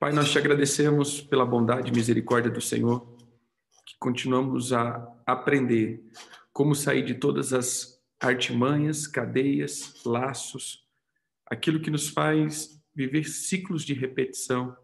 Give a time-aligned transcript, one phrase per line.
[0.00, 3.06] Pai, nós te agradecemos pela bondade e misericórdia do Senhor,
[3.84, 6.02] que continuamos a aprender
[6.54, 10.88] como sair de todas as artimanhas, cadeias, laços,
[11.44, 14.74] aquilo que nos faz viver ciclos de repetição.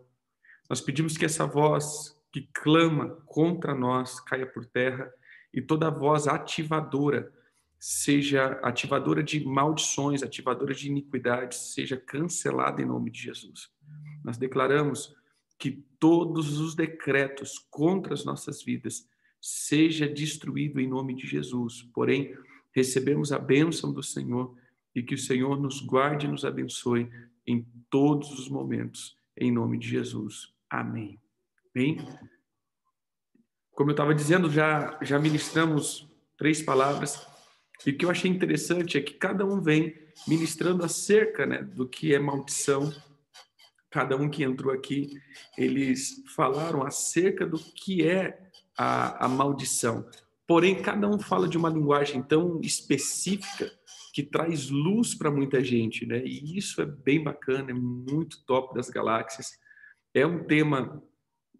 [0.68, 5.10] Nós pedimos que essa voz que clama contra nós caia por terra
[5.50, 7.32] e toda voz ativadora
[7.80, 13.74] seja ativadora de maldições, ativadora de iniquidades, seja cancelada em nome de Jesus.
[14.26, 15.14] Nós declaramos
[15.56, 19.08] que todos os decretos contra as nossas vidas
[19.40, 21.88] seja destruído em nome de Jesus.
[21.94, 22.36] Porém,
[22.72, 24.52] recebemos a bênção do Senhor
[24.92, 27.08] e que o Senhor nos guarde e nos abençoe
[27.46, 30.52] em todos os momentos, em nome de Jesus.
[30.68, 31.20] Amém.
[31.72, 31.98] Bem,
[33.70, 37.24] como eu estava dizendo, já já ministramos três palavras
[37.86, 39.94] e o que eu achei interessante é que cada um vem
[40.26, 42.92] ministrando acerca né, do que é maldição
[43.96, 45.18] cada um que entrou aqui,
[45.56, 48.38] eles falaram acerca do que é
[48.76, 50.06] a, a maldição.
[50.46, 53.72] Porém, cada um fala de uma linguagem tão específica
[54.12, 56.22] que traz luz para muita gente, né?
[56.22, 59.52] E isso é bem bacana, é muito top das galáxias.
[60.12, 61.02] É um tema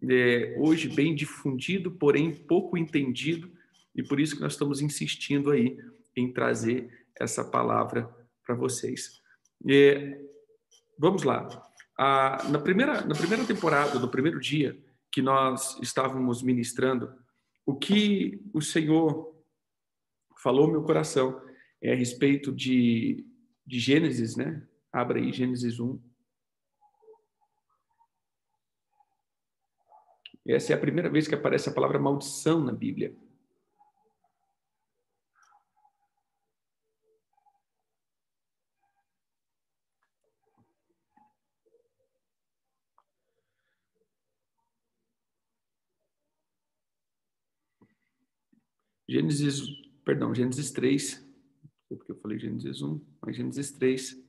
[0.07, 3.51] é, hoje bem difundido, porém pouco entendido,
[3.95, 5.75] e por isso que nós estamos insistindo aí
[6.15, 6.87] em trazer
[7.19, 8.07] essa palavra
[8.45, 9.23] para vocês.
[9.67, 10.21] É,
[10.99, 11.66] vamos lá
[11.97, 14.77] na, primeira, na primeira temporada, no primeiro dia
[15.11, 17.11] que nós estávamos ministrando,
[17.65, 19.35] o que o Senhor
[20.37, 21.41] falou no meu coração
[21.81, 23.25] é a respeito de,
[23.65, 24.65] de Gênesis, né?
[24.91, 25.99] Abra aí Gênesis 1.
[30.47, 33.13] Essa é a primeira vez que aparece a palavra maldição na Bíblia.
[49.09, 49.61] Gênesis,
[50.03, 54.27] perdão, Gênesis 3, não sei porque eu falei Gênesis 1, mas Gênesis 3.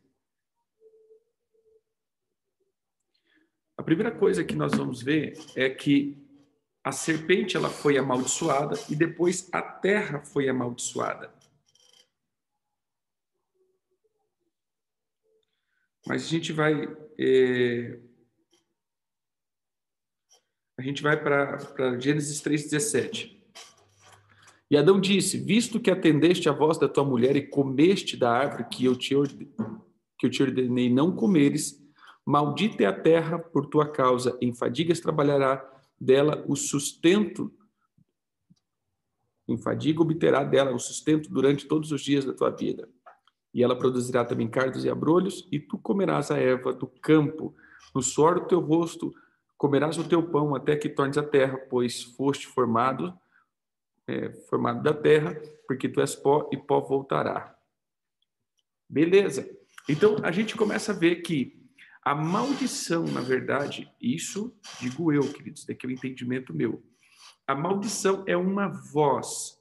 [3.76, 6.16] A primeira coisa que nós vamos ver é que
[6.84, 11.32] a serpente ela foi amaldiçoada e depois a terra foi amaldiçoada.
[16.06, 16.84] Mas a gente vai
[17.18, 18.00] é...
[20.78, 23.37] a gente vai para Gênesis 3:17.
[24.70, 28.64] E Adão disse: Visto que atendeste à voz da tua mulher e comeste da árvore
[28.64, 29.14] que eu te,
[30.18, 31.82] que eu te ordenei não comeres,
[32.24, 35.64] maldita é a terra por tua causa, em fadigas trabalhará
[35.98, 37.50] dela o sustento,
[39.48, 42.88] em fadiga obterá dela o sustento durante todos os dias da tua vida.
[43.54, 47.54] E ela produzirá também cardos e abrolhos, e tu comerás a erva do campo.
[47.94, 49.14] No suor do teu rosto
[49.56, 53.18] comerás o teu pão até que tornes a terra, pois foste formado
[54.08, 57.54] é, formado da terra, porque tu és pó e pó voltará.
[58.88, 59.48] Beleza.
[59.88, 61.58] Então a gente começa a ver que
[62.02, 66.82] a maldição, na verdade, isso digo eu, queridos, daqui é o entendimento meu.
[67.46, 69.58] A maldição é uma voz.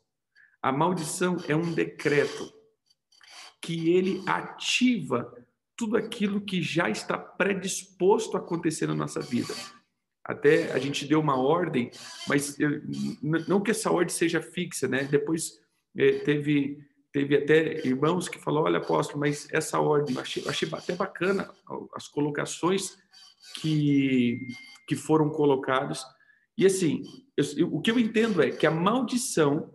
[0.62, 2.54] A maldição é um decreto
[3.62, 5.34] que ele ativa
[5.76, 9.54] tudo aquilo que já está predisposto a acontecer na nossa vida.
[10.28, 11.90] Até a gente deu uma ordem,
[12.28, 12.82] mas eu,
[13.22, 15.06] não que essa ordem seja fixa, né?
[15.06, 15.58] Depois
[15.98, 20.70] é, teve teve até irmãos que falou, olha apóstolo, mas essa ordem, eu achei, achei
[20.72, 21.50] até bacana
[21.96, 22.98] as colocações
[23.56, 24.46] que
[24.86, 26.04] que foram colocadas.
[26.58, 27.04] E assim,
[27.38, 29.74] eu, o que eu entendo é que a maldição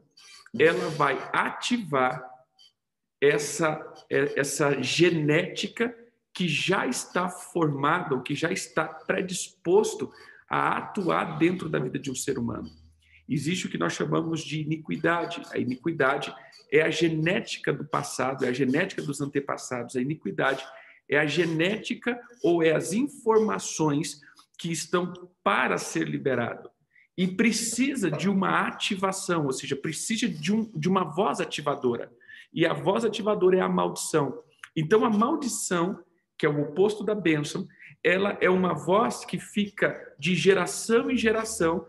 [0.58, 2.22] ela vai ativar
[3.20, 3.80] essa
[4.10, 5.96] é, essa genética
[6.34, 10.12] que já está formada, ou que já está predisposto
[10.52, 12.70] a atuar dentro da vida de um ser humano.
[13.26, 15.40] Existe o que nós chamamos de iniquidade.
[15.50, 16.30] A iniquidade
[16.70, 19.96] é a genética do passado, é a genética dos antepassados.
[19.96, 20.62] A iniquidade
[21.08, 24.20] é a genética ou é as informações
[24.59, 25.10] que estão
[25.42, 26.71] para ser liberado.
[27.16, 32.12] E precisa de uma ativação, ou seja, precisa de, um, de uma voz ativadora.
[32.53, 34.42] E a voz ativadora é a maldição.
[34.77, 35.98] Então, a maldição,
[36.36, 37.66] que é o oposto da bênção,
[38.04, 41.87] ela é uma voz que fica de geração em geração,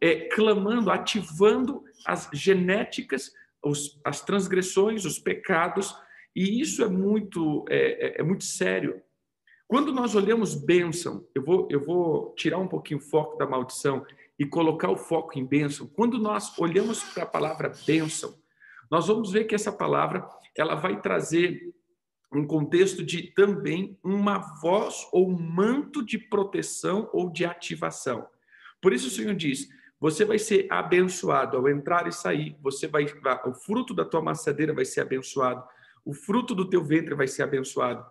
[0.00, 3.32] é, clamando, ativando as genéticas,
[3.62, 5.96] os, as transgressões, os pecados,
[6.34, 9.02] e isso é muito, é, é, é muito sério.
[9.66, 14.06] Quando nós olhamos bênção, eu vou, eu vou tirar um pouquinho o foco da maldição
[14.38, 15.88] e colocar o foco em bênção.
[15.88, 18.38] Quando nós olhamos para a palavra bênção,
[18.90, 21.74] nós vamos ver que essa palavra ela vai trazer
[22.36, 28.26] um contexto de também uma voz ou manto de proteção ou de ativação.
[28.80, 29.68] Por isso o Senhor diz:
[29.98, 33.06] você vai ser abençoado ao entrar e sair, você vai
[33.46, 35.64] o fruto da tua maçadeira vai ser abençoado,
[36.04, 38.04] o fruto do teu ventre vai ser abençoado.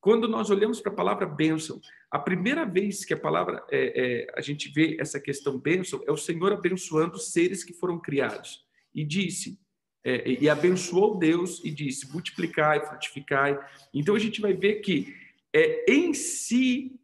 [0.00, 1.80] Quando nós olhamos para a palavra bênção,
[2.10, 6.12] a primeira vez que a palavra é, é, a gente vê essa questão bênção é
[6.12, 9.58] o Senhor abençoando os seres que foram criados e disse
[10.04, 13.58] é, e abençoou Deus e disse multiplicai, frutificai.
[13.92, 15.16] Então a gente vai ver que
[15.52, 17.00] é, em si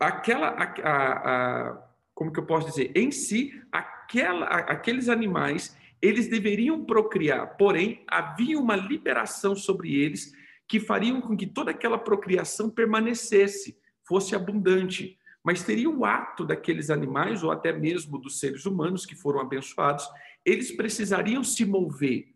[0.00, 6.26] aquela a, a, a, como que eu posso dizer em si aquela aqueles animais eles
[6.26, 10.32] deveriam procriar, porém havia uma liberação sobre eles
[10.66, 15.16] que fariam com que toda aquela procriação permanecesse, fosse abundante.
[15.44, 20.08] Mas teria o ato daqueles animais, ou até mesmo dos seres humanos que foram abençoados,
[20.44, 22.32] eles precisariam se mover.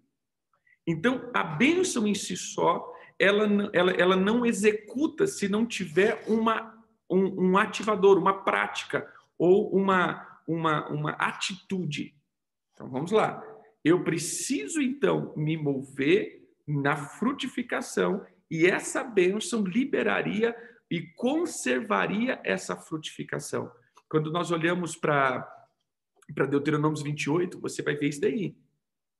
[0.87, 6.75] Então, a bênção em si só, ela, ela, ela não executa se não tiver uma,
[7.11, 12.14] um, um ativador, uma prática ou uma, uma, uma atitude.
[12.73, 13.43] Então, vamos lá.
[13.85, 20.55] Eu preciso, então, me mover na frutificação e essa bênção liberaria
[20.91, 23.70] e conservaria essa frutificação.
[24.08, 25.56] Quando nós olhamos para
[26.28, 28.55] Deuteronômio 28, você vai ver isso daí.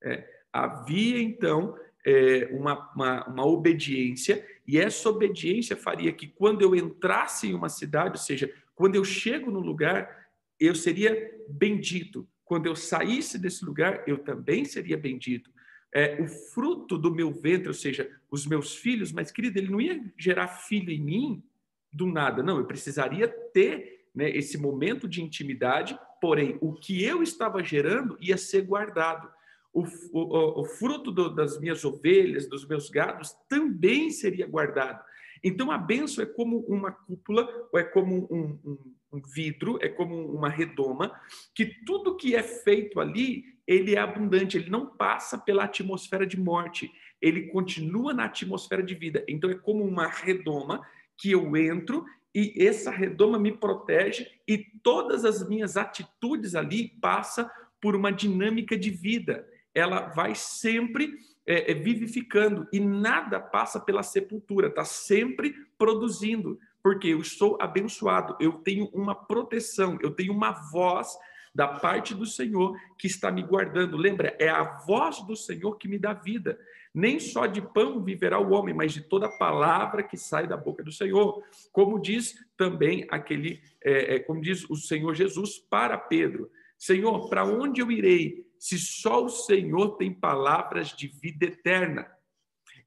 [0.03, 6.75] É, havia, então, é, uma, uma, uma obediência, e essa obediência faria que quando eu
[6.75, 12.29] entrasse em uma cidade, ou seja, quando eu chego no lugar, eu seria bendito.
[12.44, 15.50] Quando eu saísse desse lugar, eu também seria bendito
[15.97, 19.81] é, o fruto do meu ventre, ou seja, os meus filhos, mas, querido, ele não
[19.81, 21.43] ia gerar filho em mim
[21.91, 27.23] do nada, não, eu precisaria ter né, esse momento de intimidade, porém, o que eu
[27.23, 29.31] estava gerando ia ser guardado.
[29.73, 35.05] O, o, o fruto do, das minhas ovelhas, dos meus gados, também seria guardado.
[35.44, 39.88] Então, a benção é como uma cúpula, ou é como um, um, um vidro, é
[39.88, 41.14] como uma redoma,
[41.55, 46.40] que tudo que é feito ali ele é abundante, ele não passa pela atmosfera de
[46.40, 46.90] morte,
[47.23, 49.25] ele continua na atmosfera de vida.
[49.28, 50.84] Então é como uma redoma
[51.17, 52.05] que eu entro
[52.37, 57.50] e essa redoma me protege e todas as minhas atitudes ali passa
[57.81, 59.49] por uma dinâmica de vida.
[59.75, 61.15] Ela vai sempre
[61.47, 68.37] é, é, vivificando e nada passa pela sepultura, está sempre produzindo, porque eu estou abençoado,
[68.38, 71.17] eu tenho uma proteção, eu tenho uma voz
[71.55, 73.97] da parte do Senhor que está me guardando.
[73.97, 76.59] Lembra, é a voz do Senhor que me dá vida.
[76.97, 80.83] Nem só de pão viverá o homem, mas de toda palavra que sai da boca
[80.83, 81.45] do Senhor.
[81.71, 87.45] Como diz também aquele, é, é, como diz o Senhor Jesus para Pedro: Senhor, para
[87.45, 92.11] onde eu irei se só o Senhor tem palavras de vida eterna?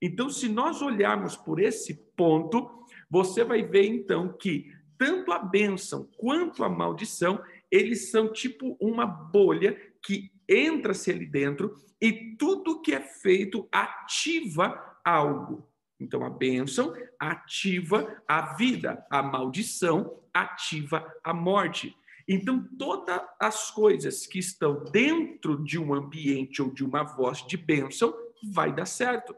[0.02, 2.68] Então, se nós olharmos por esse ponto,
[3.08, 7.40] você vai ver então que tanto a bênção quanto a maldição
[7.70, 14.98] eles são tipo uma bolha que entra-se ali dentro e tudo que é feito ativa
[15.06, 15.70] algo.
[16.00, 21.96] Então, a bênção ativa a vida, a maldição ativa a morte.
[22.28, 27.58] Então, todas as coisas que estão dentro de um ambiente ou de uma voz de
[27.58, 28.14] bênção
[28.54, 29.36] vai dar certo.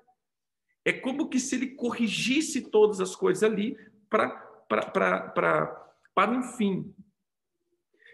[0.86, 3.78] É como que se ele corrigisse todas as coisas ali
[4.10, 4.50] para
[6.14, 6.94] para um fim.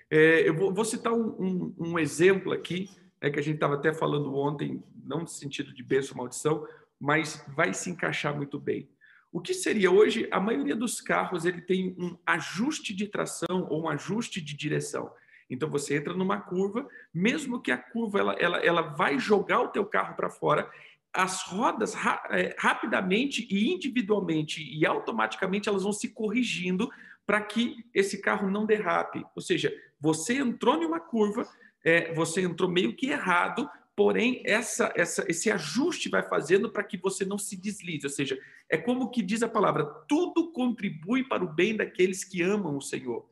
[0.09, 3.75] É, eu vou, vou citar um, um, um, exemplo aqui, é que a gente estava
[3.75, 6.65] até falando ontem, não no sentido de bênção ou maldição,
[6.99, 8.89] mas vai se encaixar muito bem.
[9.31, 13.83] O que seria hoje, a maioria dos carros ele tem um ajuste de tração ou
[13.83, 15.11] um ajuste de direção.
[15.49, 19.67] Então você entra numa curva, mesmo que a curva ela, ela, ela vai jogar o
[19.69, 20.69] teu carro para fora,
[21.13, 26.89] as rodas ra é, rapidamente e individualmente e automaticamente elas vão se corrigindo
[27.25, 29.25] para que esse carro não derrape.
[29.35, 31.47] Ou seja, você entrou em uma curva,
[31.83, 36.97] é, você entrou meio que errado, porém essa, essa, esse ajuste vai fazendo para que
[36.97, 38.05] você não se deslize.
[38.05, 38.39] Ou seja,
[38.69, 42.81] é como que diz a palavra: tudo contribui para o bem daqueles que amam o
[42.81, 43.27] Senhor.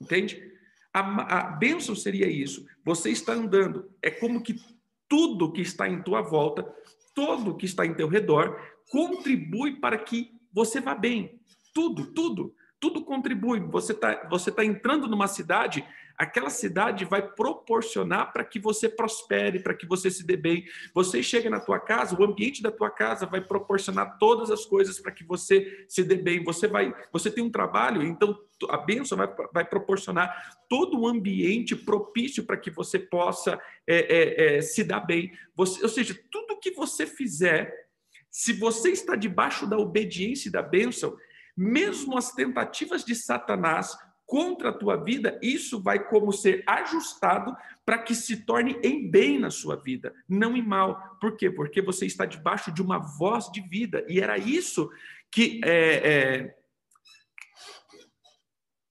[0.00, 0.52] Entende?
[0.92, 2.66] A, a bênção seria isso.
[2.84, 4.60] Você está andando, é como que
[5.08, 6.62] tudo que está em tua volta,
[7.14, 11.40] todo que está em teu redor, contribui para que você vá bem.
[11.72, 13.60] Tudo, tudo tudo contribui.
[13.60, 15.84] Você está você tá entrando numa cidade,
[16.16, 20.64] aquela cidade vai proporcionar para que você prospere, para que você se dê bem.
[20.94, 24.98] Você chega na tua casa, o ambiente da tua casa vai proporcionar todas as coisas
[24.98, 26.42] para que você se dê bem.
[26.44, 31.76] Você vai, você tem um trabalho, então a bênção vai, vai proporcionar todo o ambiente
[31.76, 35.32] propício para que você possa é, é, é, se dar bem.
[35.54, 37.86] Você, ou seja, tudo que você fizer
[38.30, 41.16] Se você está debaixo da obediência e da bênção,
[41.58, 47.98] mesmo as tentativas de Satanás contra a tua vida, isso vai como ser ajustado para
[47.98, 51.16] que se torne em bem na sua vida, não em mal.
[51.20, 51.50] Por quê?
[51.50, 54.06] Porque você está debaixo de uma voz de vida.
[54.08, 54.88] E era isso
[55.32, 56.56] que é, é...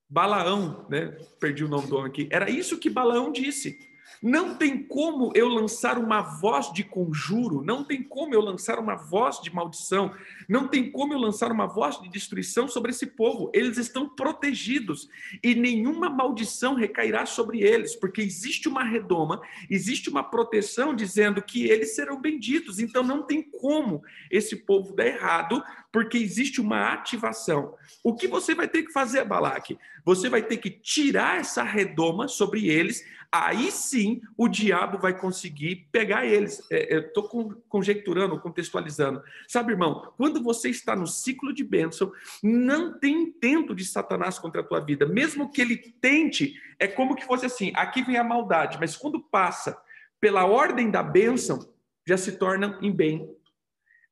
[0.09, 1.17] Balaão, né?
[1.39, 2.27] Perdi o nome do homem aqui.
[2.29, 3.79] Era isso que Balaão disse.
[4.21, 8.95] Não tem como eu lançar uma voz de conjuro, não tem como eu lançar uma
[8.95, 10.11] voz de maldição,
[10.47, 13.51] não tem como eu lançar uma voz de destruição sobre esse povo.
[13.53, 15.07] Eles estão protegidos
[15.43, 21.65] e nenhuma maldição recairá sobre eles, porque existe uma redoma, existe uma proteção dizendo que
[21.65, 22.79] eles serão benditos.
[22.79, 27.75] Então não tem como esse povo dar errado, porque existe uma ativação.
[28.03, 29.77] O que você vai ter que fazer, Balaque?
[30.05, 35.87] Você vai ter que tirar essa redoma sobre eles aí sim o diabo vai conseguir
[35.91, 36.65] pegar eles.
[36.71, 37.27] É, eu estou
[37.67, 39.21] conjecturando, contextualizando.
[39.47, 44.61] Sabe, irmão, quando você está no ciclo de bênção, não tem intento de Satanás contra
[44.61, 45.05] a tua vida.
[45.05, 49.19] Mesmo que ele tente, é como que fosse assim: aqui vem a maldade, mas quando
[49.19, 49.77] passa
[50.19, 51.59] pela ordem da bênção,
[52.05, 53.29] já se torna em bem.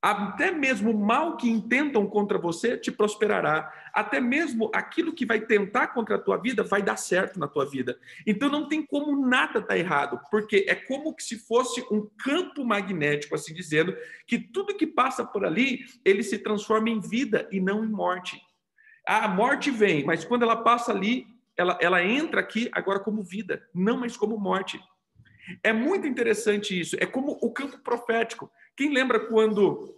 [0.05, 3.73] Até mesmo o mal que intentam contra você te prosperará.
[3.91, 7.65] Até mesmo aquilo que vai tentar contra a tua vida vai dar certo na tua
[7.67, 7.97] vida.
[8.23, 13.33] Então não tem como nada dar errado, porque é como se fosse um campo magnético,
[13.33, 13.97] assim dizendo,
[14.27, 18.39] que tudo que passa por ali, ele se transforma em vida e não em morte.
[19.07, 21.25] A morte vem, mas quando ela passa ali,
[21.57, 24.79] ela, ela entra aqui agora como vida, não mais como morte.
[25.63, 26.95] É muito interessante isso.
[26.99, 28.51] É como o campo profético.
[28.75, 29.95] Quem lembra quando,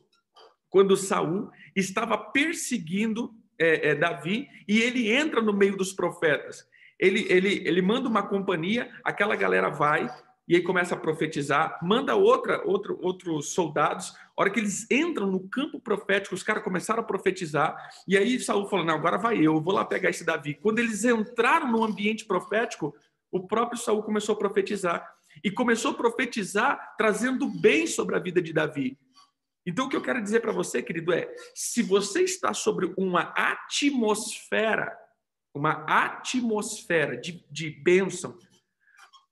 [0.69, 6.67] quando Saul estava perseguindo é, é, Davi e ele entra no meio dos profetas?
[7.00, 10.10] Ele, ele, ele manda uma companhia, aquela galera vai
[10.48, 14.15] e aí começa a profetizar, manda outra, outro, outros soldados.
[14.36, 17.75] A hora que eles entram no campo profético, os caras começaram a profetizar,
[18.07, 20.53] e aí Saul falou: Não, agora vai eu, eu vou lá pegar esse Davi.
[20.53, 22.96] Quando eles entraram no ambiente profético,
[23.29, 28.41] o próprio Saul começou a profetizar e começou a profetizar trazendo bem sobre a vida
[28.41, 28.98] de Davi.
[29.65, 33.34] Então, o que eu quero dizer para você, querido, é: se você está sobre uma
[33.36, 34.98] atmosfera,
[35.53, 38.38] uma atmosfera de, de bênção,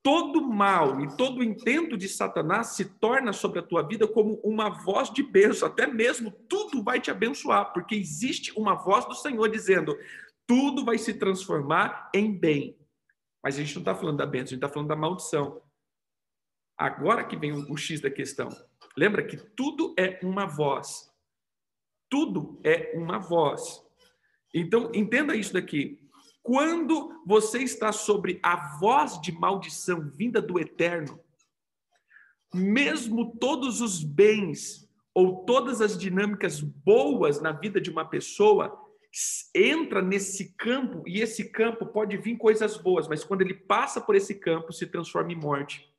[0.03, 4.69] todo mal e todo intento de Satanás se torna sobre a tua vida como uma
[4.69, 9.49] voz de bênção, até mesmo tudo vai te abençoar, porque existe uma voz do Senhor
[9.49, 9.97] dizendo:
[10.45, 12.77] tudo vai se transformar em bem.
[13.43, 15.61] Mas a gente não está falando da bênção, a gente está falando da maldição.
[16.77, 18.49] Agora que vem o, o X da questão.
[18.97, 21.11] Lembra que tudo é uma voz.
[22.09, 23.83] Tudo é uma voz.
[24.53, 25.99] Então, entenda isso daqui.
[26.41, 31.19] Quando você está sobre a voz de maldição vinda do eterno,
[32.53, 38.79] mesmo todos os bens ou todas as dinâmicas boas na vida de uma pessoa,
[39.53, 44.13] entra nesse campo e esse campo pode vir coisas boas, mas quando ele passa por
[44.13, 45.89] esse campo, se transforma em morte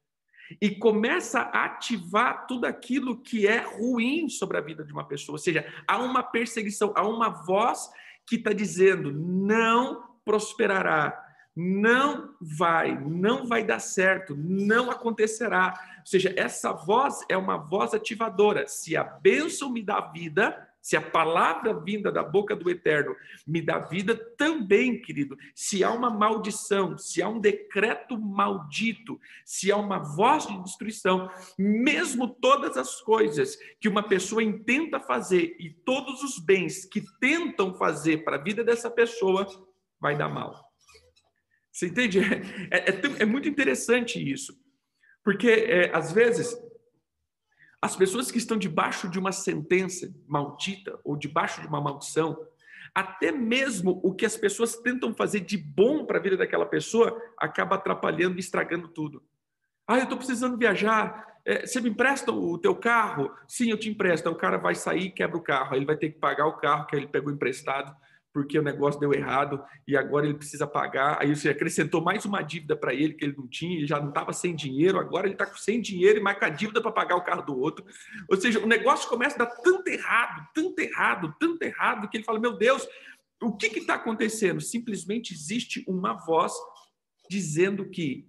[0.61, 5.35] e começa a ativar tudo aquilo que é ruim sobre a vida de uma pessoa.
[5.35, 7.91] Ou seja, há uma perseguição, há uma voz
[8.27, 11.23] que está dizendo: não prosperará,
[11.55, 15.73] não vai, não vai dar certo, não acontecerá.
[16.01, 18.67] Ou seja, essa voz é uma voz ativadora.
[18.67, 23.61] Se a bênção me dá vida, se a palavra vinda da boca do Eterno me
[23.61, 29.77] dá vida, também, querido, se há uma maldição, se há um decreto maldito, se há
[29.77, 31.29] uma voz de destruição,
[31.59, 37.75] mesmo todas as coisas que uma pessoa intenta fazer e todos os bens que tentam
[37.75, 39.45] fazer para a vida dessa pessoa,
[40.01, 40.71] vai dar mal.
[41.73, 42.21] Você entende?
[42.71, 44.57] É, é, é muito interessante isso.
[45.25, 46.57] Porque, é, às vezes,
[47.81, 52.37] as pessoas que estão debaixo de uma sentença maldita ou debaixo de uma maldição,
[52.95, 57.21] até mesmo o que as pessoas tentam fazer de bom para a vida daquela pessoa
[57.39, 59.23] acaba atrapalhando e estragando tudo.
[59.87, 61.37] Ah, eu estou precisando viajar.
[61.45, 63.31] É, você me empresta o teu carro?
[63.47, 64.29] Sim, eu te empresto.
[64.29, 65.73] Aí o cara vai sair e quebra o carro.
[65.73, 67.95] Aí ele vai ter que pagar o carro que ele pegou emprestado
[68.37, 71.17] porque o negócio deu errado e agora ele precisa pagar.
[71.19, 74.11] Aí você acrescentou mais uma dívida para ele que ele não tinha, ele já não
[74.11, 77.17] estava sem dinheiro, agora ele está sem dinheiro e mais com a dívida para pagar
[77.17, 77.87] o carro do outro.
[78.29, 82.25] Ou seja, o negócio começa a dar tanto errado, tanto errado, tanto errado, que ele
[82.25, 82.87] fala: Meu Deus,
[83.43, 84.61] o que está acontecendo?
[84.61, 86.53] Simplesmente existe uma voz
[87.31, 88.29] dizendo que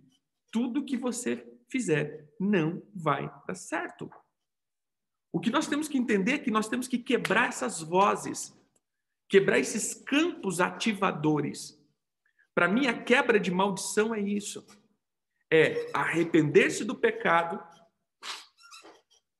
[0.49, 4.09] tudo que você fizer não vai dar certo.
[5.33, 8.55] O que nós temos que entender é que nós temos que quebrar essas vozes
[9.29, 11.77] quebrar esses campos ativadores.
[12.55, 14.65] Para mim, a quebra de maldição é isso:
[15.51, 17.61] é arrepender-se do pecado,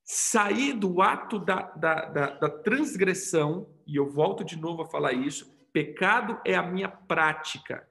[0.03, 5.13] sair do ato da, da, da, da transgressão, e eu volto de novo a falar
[5.13, 7.87] isso, pecado é a minha prática,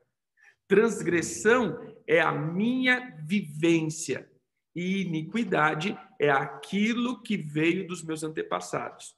[0.66, 4.30] transgressão é a minha vivência,
[4.74, 9.16] e iniquidade é aquilo que veio dos meus antepassados.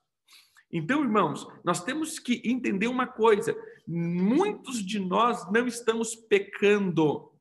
[0.70, 3.56] Então, irmãos, nós temos que entender uma coisa:
[3.86, 7.32] muitos de nós não estamos pecando,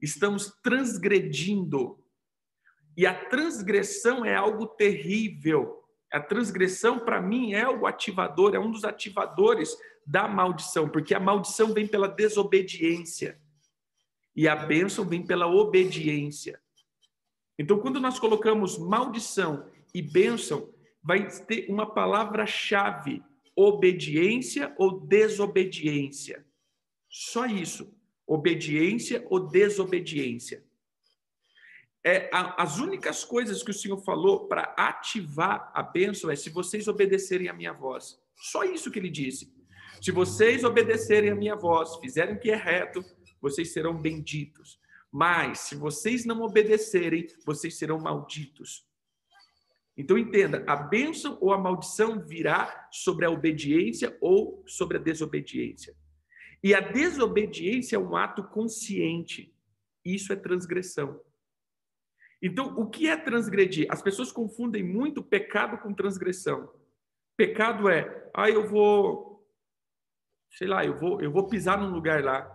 [0.00, 1.98] estamos transgredindo.
[2.96, 5.82] E a transgressão é algo terrível.
[6.12, 9.76] A transgressão, para mim, é o ativador, é um dos ativadores
[10.06, 13.40] da maldição, porque a maldição vem pela desobediência
[14.36, 16.60] e a bênção vem pela obediência.
[17.58, 20.73] Então, quando nós colocamos maldição e bênção,
[21.04, 23.22] vai ter uma palavra-chave:
[23.54, 26.44] obediência ou desobediência.
[27.08, 27.94] Só isso.
[28.26, 30.64] Obediência ou desobediência.
[32.02, 36.50] É, a, as únicas coisas que o Senhor falou para ativar a bênção é se
[36.50, 38.18] vocês obedecerem a minha voz.
[38.34, 39.52] Só isso que ele disse.
[40.02, 43.02] Se vocês obedecerem a minha voz, fizerem o que é reto,
[43.40, 44.78] vocês serão benditos.
[45.10, 48.86] Mas, se vocês não obedecerem, vocês serão malditos.
[49.96, 55.94] Então, entenda: a bênção ou a maldição virá sobre a obediência ou sobre a desobediência.
[56.62, 59.54] E a desobediência é um ato consciente.
[60.04, 61.20] Isso é transgressão.
[62.42, 63.86] Então, o que é transgredir?
[63.90, 66.70] As pessoas confundem muito pecado com transgressão.
[67.36, 69.48] Pecado é, ah, eu vou,
[70.50, 72.50] sei lá, eu vou, eu vou pisar num lugar lá,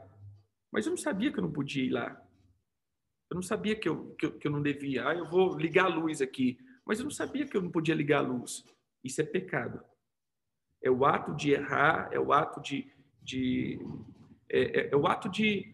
[0.71, 2.21] mas eu não sabia que eu não podia ir lá.
[3.31, 5.07] Eu não sabia que eu, que eu, que eu não devia.
[5.07, 6.57] Ah, eu vou ligar a luz aqui.
[6.89, 8.65] Mas eu não sabia que eu não podia ligar a luz.
[9.03, 9.79] Isso é pecado.
[10.81, 12.91] É o ato de errar, é o ato de.
[13.21, 13.79] de
[14.49, 15.71] é, é, é o ato de,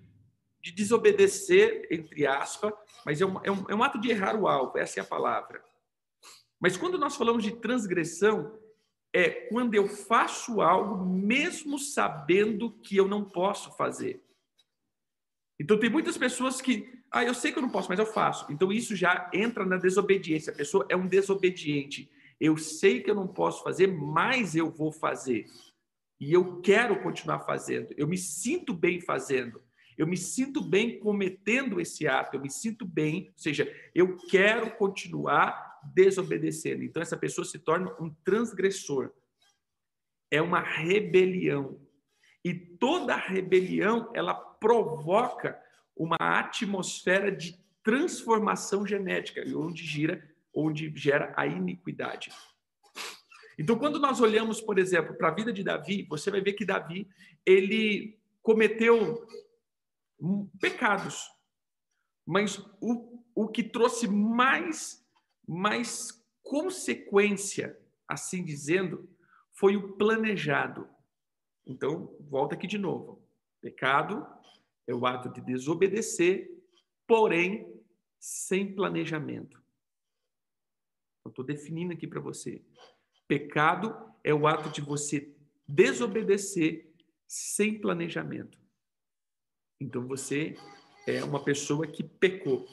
[0.62, 2.74] de desobedecer, entre aspas,
[3.06, 5.06] mas é um, é, um, é um ato de errar o alvo, essa é a
[5.06, 5.64] palavra.
[6.60, 8.60] Mas quando nós falamos de transgressão,
[9.14, 14.22] é quando eu faço algo mesmo sabendo que eu não posso fazer.
[15.58, 18.52] Então tem muitas pessoas que, ah, eu sei que eu não posso, mas eu faço.
[18.52, 20.52] Então isso já entra na desobediência.
[20.52, 22.10] A pessoa é um desobediente.
[22.40, 25.46] Eu sei que eu não posso fazer, mas eu vou fazer.
[26.20, 27.94] E eu quero continuar fazendo.
[27.98, 29.62] Eu me sinto bem fazendo.
[29.98, 32.36] Eu me sinto bem cometendo esse ato.
[32.36, 36.84] Eu me sinto bem, ou seja, eu quero continuar desobedecendo.
[36.84, 39.12] Então essa pessoa se torna um transgressor.
[40.30, 41.80] É uma rebelião.
[42.44, 45.60] E toda rebelião, ela provoca
[45.96, 52.32] uma atmosfera de transformação genética, onde gira, onde gera a iniquidade.
[53.58, 56.66] Então, quando nós olhamos, por exemplo, para a vida de Davi, você vai ver que
[56.66, 57.08] Davi
[57.46, 59.26] ele cometeu
[60.60, 61.30] pecados,
[62.26, 65.06] mas o, o que trouxe mais
[65.48, 67.78] mais consequência,
[68.08, 69.08] assim dizendo,
[69.54, 70.90] foi o planejado.
[71.66, 73.22] Então, volta aqui de novo.
[73.62, 74.28] Pecado
[74.88, 76.52] é o ato de desobedecer,
[77.08, 77.74] porém
[78.20, 79.62] sem planejamento.
[81.24, 82.64] Eu estou definindo aqui para você.
[83.28, 85.36] Pecado é o ato de você
[85.68, 86.92] desobedecer
[87.28, 88.60] sem planejamento.
[89.80, 90.56] Então você
[91.08, 92.68] é uma pessoa que pecou.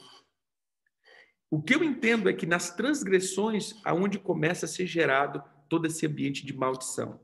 [1.49, 6.05] O que eu entendo é que nas transgressões aonde começa a ser gerado todo esse
[6.05, 7.19] ambiente de maldição.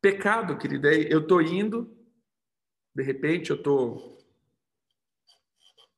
[0.00, 1.96] Pecado, querida, é eu estou indo,
[2.94, 4.18] de repente eu tô,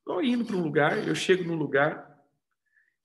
[0.05, 2.15] tô indo para um lugar, eu chego num lugar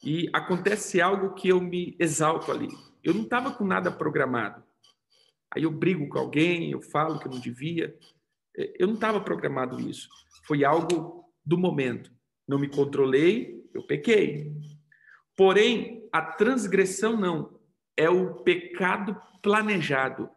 [0.03, 2.69] e acontece algo que eu me exalto ali.
[3.03, 4.63] Eu não estava com nada programado.
[5.55, 7.97] Aí eu brigo com alguém, eu falo que eu não devia.
[8.57, 10.09] É, eu não estava programado isso.
[10.47, 12.13] Foi algo do momento.
[12.47, 14.53] Não me controlei, eu pequei.
[15.37, 17.61] Porém, a transgressão não.
[17.97, 20.31] É o pecado planejado.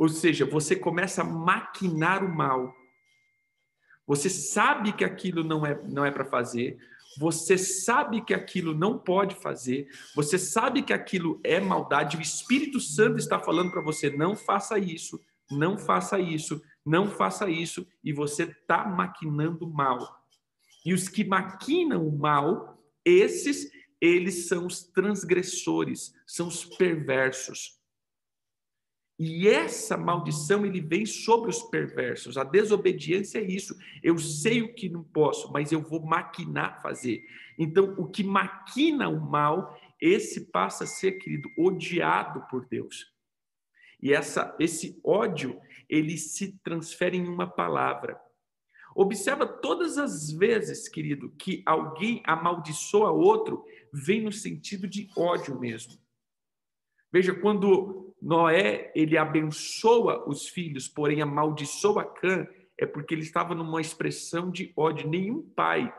[0.00, 2.74] Ou seja, você começa a maquinar o mal.
[4.06, 6.78] Você sabe que aquilo não é, não é para fazer,
[7.18, 12.80] você sabe que aquilo não pode fazer, você sabe que aquilo é maldade, o Espírito
[12.80, 18.10] Santo está falando para você: não faça isso, não faça isso, não faça isso, e
[18.10, 20.24] você está maquinando mal.
[20.82, 27.79] E os que maquinam o mal, esses, eles são os transgressores, são os perversos.
[29.22, 32.38] E essa maldição ele vem sobre os perversos.
[32.38, 33.78] A desobediência é isso.
[34.02, 37.22] Eu sei o que não posso, mas eu vou maquinar fazer.
[37.58, 43.12] Então, o que maquina o mal, esse passa a ser, querido, odiado por Deus.
[44.02, 48.18] E essa, esse ódio, ele se transfere em uma palavra.
[48.96, 56.00] Observa todas as vezes, querido, que alguém amaldiçoa outro, vem no sentido de ódio mesmo.
[57.12, 63.80] Veja, quando Noé ele abençoa os filhos, porém amaldiçoa Cã, é porque ele estava numa
[63.80, 65.08] expressão de ódio.
[65.08, 65.94] Nenhum pai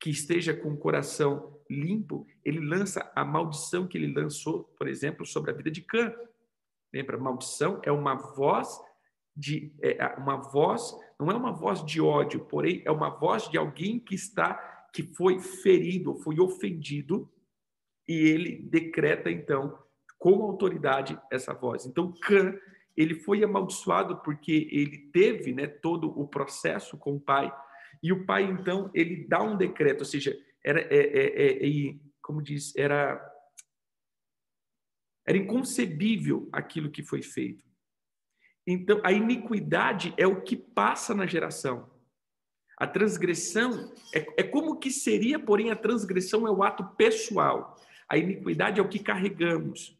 [0.00, 5.26] que esteja com o coração limpo, ele lança a maldição que ele lançou, por exemplo,
[5.26, 6.14] sobre a vida de Cã.
[6.92, 8.68] Lembra, maldição é uma voz
[9.36, 13.58] de é, uma voz, não é uma voz de ódio, porém é uma voz de
[13.58, 14.54] alguém que está
[14.92, 17.30] que foi ferido, foi ofendido,
[18.08, 19.78] e ele decreta então
[20.18, 21.86] com autoridade essa voz.
[21.86, 22.54] Então Cã,
[22.96, 27.52] ele foi amaldiçoado porque ele teve, né, todo o processo com o pai,
[28.02, 31.94] e o pai então ele dá um decreto, ou seja, era é, é, é, é
[32.20, 33.24] como diz, era
[35.26, 37.62] era inconcebível aquilo que foi feito.
[38.66, 41.90] Então, a iniquidade é o que passa na geração.
[42.78, 47.76] A transgressão é, é como que seria, porém, a transgressão é o ato pessoal.
[48.08, 49.97] A iniquidade é o que carregamos.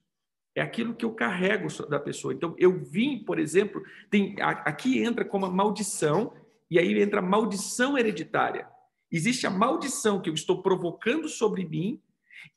[0.59, 2.35] É aquilo que eu carrego da pessoa.
[2.35, 6.33] Então, eu vim, por exemplo, tem, aqui entra como a maldição,
[6.69, 8.67] e aí entra a maldição hereditária.
[9.09, 12.03] Existe a maldição que eu estou provocando sobre mim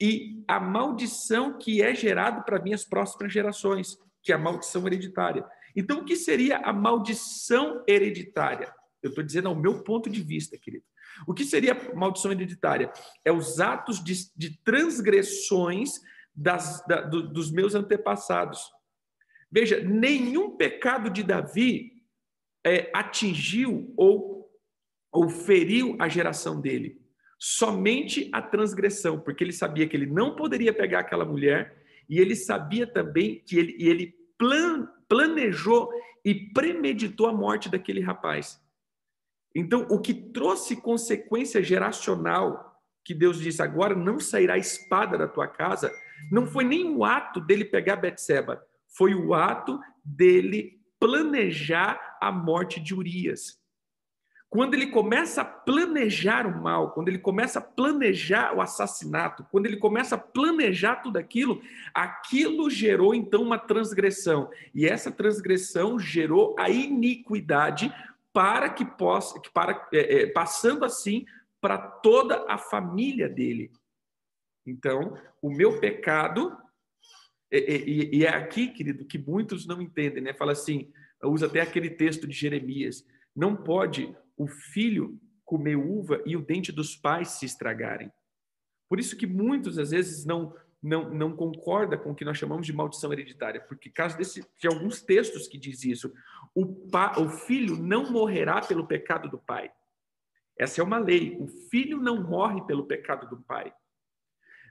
[0.01, 5.45] e a maldição que é gerada para minhas próximas gerações, que é a maldição hereditária.
[5.75, 8.73] Então, o que seria a maldição hereditária?
[9.03, 10.85] Eu estou dizendo ao meu ponto de vista, querido.
[11.27, 12.91] O que seria maldição hereditária?
[13.23, 16.01] É os atos de, de transgressões
[16.33, 18.71] das, da, do, dos meus antepassados.
[19.51, 21.91] Veja, nenhum pecado de Davi
[22.65, 24.49] é, atingiu ou,
[25.11, 27.01] ou feriu a geração dele.
[27.37, 32.35] Somente a transgressão, porque ele sabia que ele não poderia pegar aquela mulher e ele
[32.35, 35.91] sabia também que ele, ele plan, planejou
[36.23, 38.61] e premeditou a morte daquele rapaz.
[39.55, 45.47] Então, o que trouxe consequência geracional, que Deus disse, agora não sairá espada da tua
[45.47, 45.91] casa,
[46.29, 52.79] não foi nem o ato dele pegar Betseba, foi o ato dele planejar a morte
[52.79, 53.59] de Urias.
[54.51, 59.65] Quando ele começa a planejar o mal, quando ele começa a planejar o assassinato, quando
[59.65, 61.61] ele começa a planejar tudo aquilo,
[61.93, 64.49] aquilo gerou então uma transgressão.
[64.75, 67.93] E essa transgressão gerou a iniquidade
[68.33, 71.25] para que possa, para, é, é, passando assim
[71.61, 73.71] para toda a família dele.
[74.65, 76.55] Então, o meu pecado,
[77.51, 80.33] e, e é aqui, querido, que muitos não entendem, né?
[80.33, 80.91] Fala assim,
[81.23, 86.71] usa até aquele texto de Jeremias, não pode o filho comer uva e o dente
[86.71, 88.11] dos pais se estragarem.
[88.87, 92.65] Por isso que muitos às vezes não não, não concorda com o que nós chamamos
[92.65, 96.11] de maldição hereditária, porque caso desse, de alguns textos que diz isso,
[96.55, 99.71] o, pa, o filho não morrerá pelo pecado do pai.
[100.57, 101.37] Essa é uma lei.
[101.39, 103.71] O filho não morre pelo pecado do pai.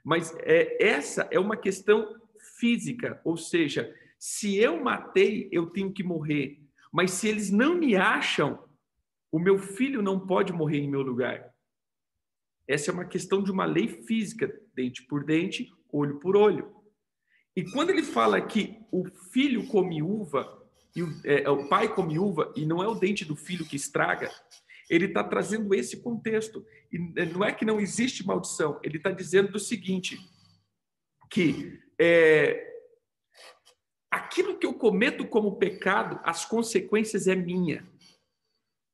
[0.03, 2.19] Mas é, essa é uma questão
[2.57, 6.59] física, ou seja, se eu matei, eu tenho que morrer.
[6.91, 8.63] Mas se eles não me acham,
[9.31, 11.51] o meu filho não pode morrer em meu lugar.
[12.67, 16.75] Essa é uma questão de uma lei física, dente por dente, olho por olho.
[17.55, 20.61] E quando ele fala que o filho come uva,
[20.95, 23.75] e o, é, o pai come uva, e não é o dente do filho que
[23.75, 24.29] estraga,
[24.91, 26.65] ele está trazendo esse contexto.
[26.91, 26.99] E
[27.33, 30.19] não é que não existe maldição, ele está dizendo o seguinte:
[31.29, 32.67] que é,
[34.11, 37.89] aquilo que eu cometo como pecado, as consequências é minha.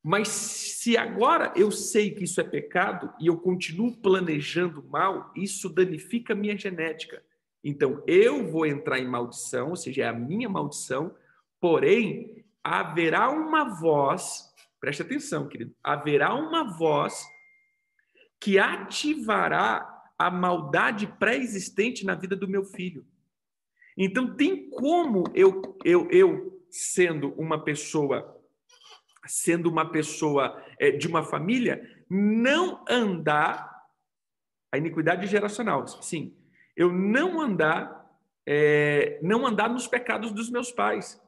[0.03, 5.67] Mas se agora eu sei que isso é pecado e eu continuo planejando mal, isso
[5.67, 7.23] danifica a minha genética.
[7.63, 11.13] Então eu vou entrar em maldição, ou seja, é a minha maldição,
[11.59, 14.46] porém haverá uma voz,
[14.79, 17.25] preste atenção, querido, haverá uma voz
[18.39, 23.05] que ativará a maldade pré-existente na vida do meu filho.
[23.97, 28.35] Então tem como eu eu eu sendo uma pessoa
[29.25, 33.85] sendo uma pessoa é, de uma família, não andar
[34.71, 35.85] a iniquidade geracional.
[35.85, 36.33] Sim,
[36.75, 37.97] eu não andar
[38.45, 41.21] é, não andar nos pecados dos meus pais.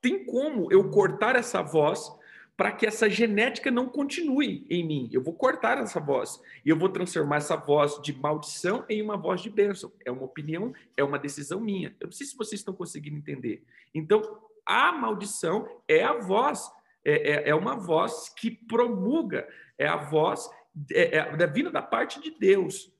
[0.00, 2.10] Tem como eu cortar essa voz
[2.58, 5.08] para que essa genética não continue em mim.
[5.12, 9.16] Eu vou cortar essa voz e eu vou transformar essa voz de maldição em uma
[9.16, 9.92] voz de bênção.
[10.04, 11.94] É uma opinião, é uma decisão minha.
[12.00, 13.62] Eu não sei se vocês estão conseguindo entender.
[13.94, 16.68] Então, a maldição é a voz
[17.04, 20.50] é, é, é uma voz que promulga, é a voz
[20.90, 22.92] é, é, é vindo da parte de Deus,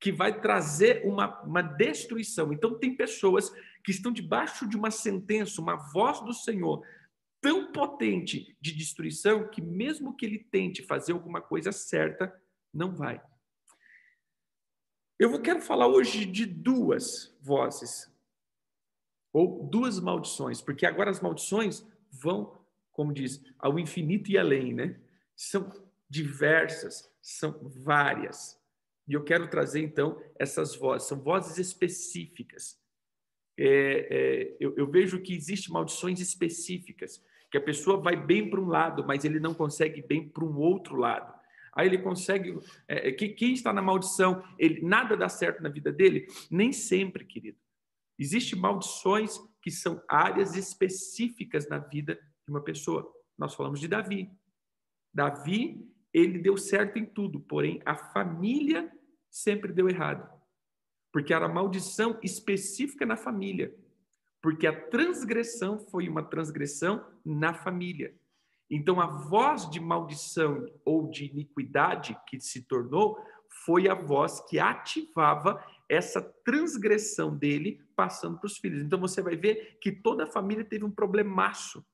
[0.00, 2.52] que vai trazer uma, uma destruição.
[2.52, 3.48] Então, tem pessoas
[3.84, 6.84] que estão debaixo de uma sentença, uma voz do Senhor,
[7.40, 12.34] tão potente de destruição que, mesmo que ele tente fazer alguma coisa certa,
[12.72, 13.22] não vai.
[15.18, 18.10] Eu quero falar hoje de duas vozes,
[19.32, 22.56] ou duas maldições, porque agora as maldições vão,
[22.92, 25.00] como diz, ao infinito e além, né?
[25.36, 25.70] São
[26.08, 28.58] diversas, são várias.
[29.06, 32.78] E eu quero trazer, então, essas vozes, são vozes específicas.
[33.56, 33.66] É,
[34.10, 38.66] é, eu, eu vejo que existem maldições específicas, que a pessoa vai bem para um
[38.66, 41.32] lado, mas ele não consegue bem para um outro lado.
[41.72, 42.58] Aí ele consegue.
[42.86, 46.26] É, é que, quem está na maldição, ele nada dá certo na vida dele?
[46.50, 47.58] Nem sempre, querido.
[48.18, 53.10] Existem maldições que são áreas específicas na vida de uma pessoa.
[53.38, 54.30] Nós falamos de Davi.
[55.14, 58.90] Davi, ele deu certo em tudo, porém a família
[59.30, 60.28] sempre deu errado.
[61.12, 63.72] Porque era maldição específica na família
[64.42, 68.14] porque a transgressão foi uma transgressão na família.
[68.70, 73.18] Então, a voz de maldição ou de iniquidade que se tornou
[73.64, 78.82] foi a voz que ativava essa transgressão dele passando para os filhos.
[78.82, 81.84] Então, você vai ver que toda a família teve um problemaço,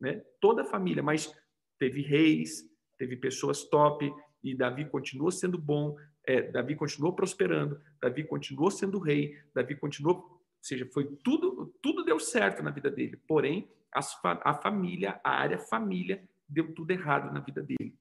[0.00, 0.22] né?
[0.40, 1.34] Toda a família, mas
[1.78, 2.62] teve reis,
[2.98, 4.12] teve pessoas top,
[4.44, 10.14] e Davi continuou sendo bom, é, Davi continuou prosperando, Davi continuou sendo rei, Davi continuou
[10.16, 13.16] ou seja, foi tudo, tudo deu certo na vida dele.
[13.26, 17.98] Porém, as, a família, a área família, deu tudo errado na vida dele.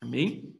[0.00, 0.58] Amém?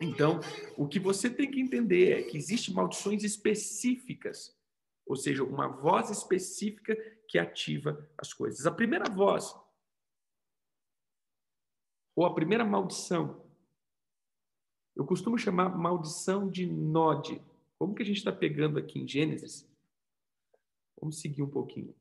[0.00, 0.40] Então,
[0.76, 4.58] o que você tem que entender é que existem maldições específicas,
[5.06, 6.96] ou seja, uma voz específica
[7.28, 8.66] que ativa as coisas.
[8.66, 9.54] A primeira voz,
[12.16, 13.44] ou a primeira maldição,
[14.96, 17.40] eu costumo chamar maldição de Nod.
[17.78, 19.69] Como que a gente está pegando aqui em Gênesis?
[21.00, 21.94] Vamos seguir um pouquinho.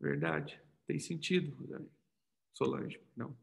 [0.00, 0.60] Verdade.
[0.86, 1.56] Tem sentido,
[2.52, 3.00] Solange.
[3.16, 3.36] Não.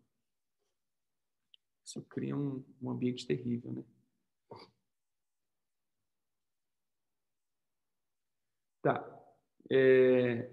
[1.88, 3.84] Isso cria um, um ambiente terrível, né?
[8.82, 9.24] Tá.
[9.72, 10.52] É...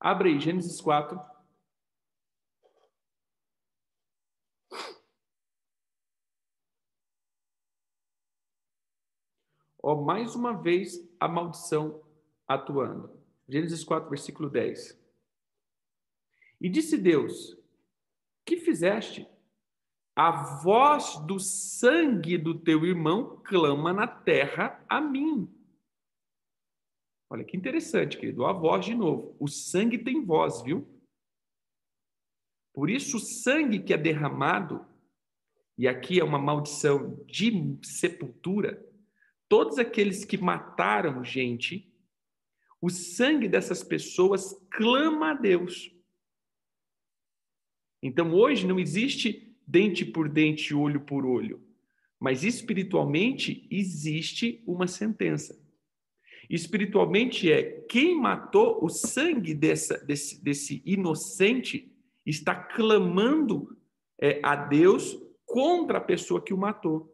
[0.00, 1.20] Abre aí, Gênesis 4.
[9.80, 12.04] Ó, mais uma vez a maldição
[12.48, 13.22] atuando.
[13.48, 15.00] Gênesis 4, versículo 10.
[16.60, 17.62] E disse Deus:
[18.44, 19.28] que fizeste?
[20.16, 20.30] A
[20.62, 25.52] voz do sangue do teu irmão clama na terra a mim.
[27.28, 28.44] Olha que interessante, querido.
[28.44, 29.36] A voz de novo.
[29.40, 30.88] O sangue tem voz, viu?
[32.72, 34.84] Por isso, o sangue que é derramado,
[35.78, 38.84] e aqui é uma maldição de sepultura,
[39.48, 41.92] todos aqueles que mataram gente,
[42.80, 45.93] o sangue dessas pessoas clama a Deus.
[48.04, 51.66] Então hoje não existe dente por dente, olho por olho,
[52.20, 55.58] mas espiritualmente existe uma sentença.
[56.50, 61.90] Espiritualmente é quem matou o sangue dessa, desse, desse inocente
[62.26, 63.74] está clamando
[64.20, 67.10] é, a Deus contra a pessoa que o matou.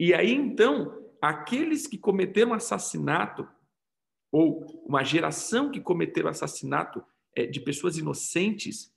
[0.00, 3.46] E aí então, aqueles que cometeram assassinato,
[4.32, 7.04] ou uma geração que cometeram assassinato
[7.36, 8.93] é, de pessoas inocentes,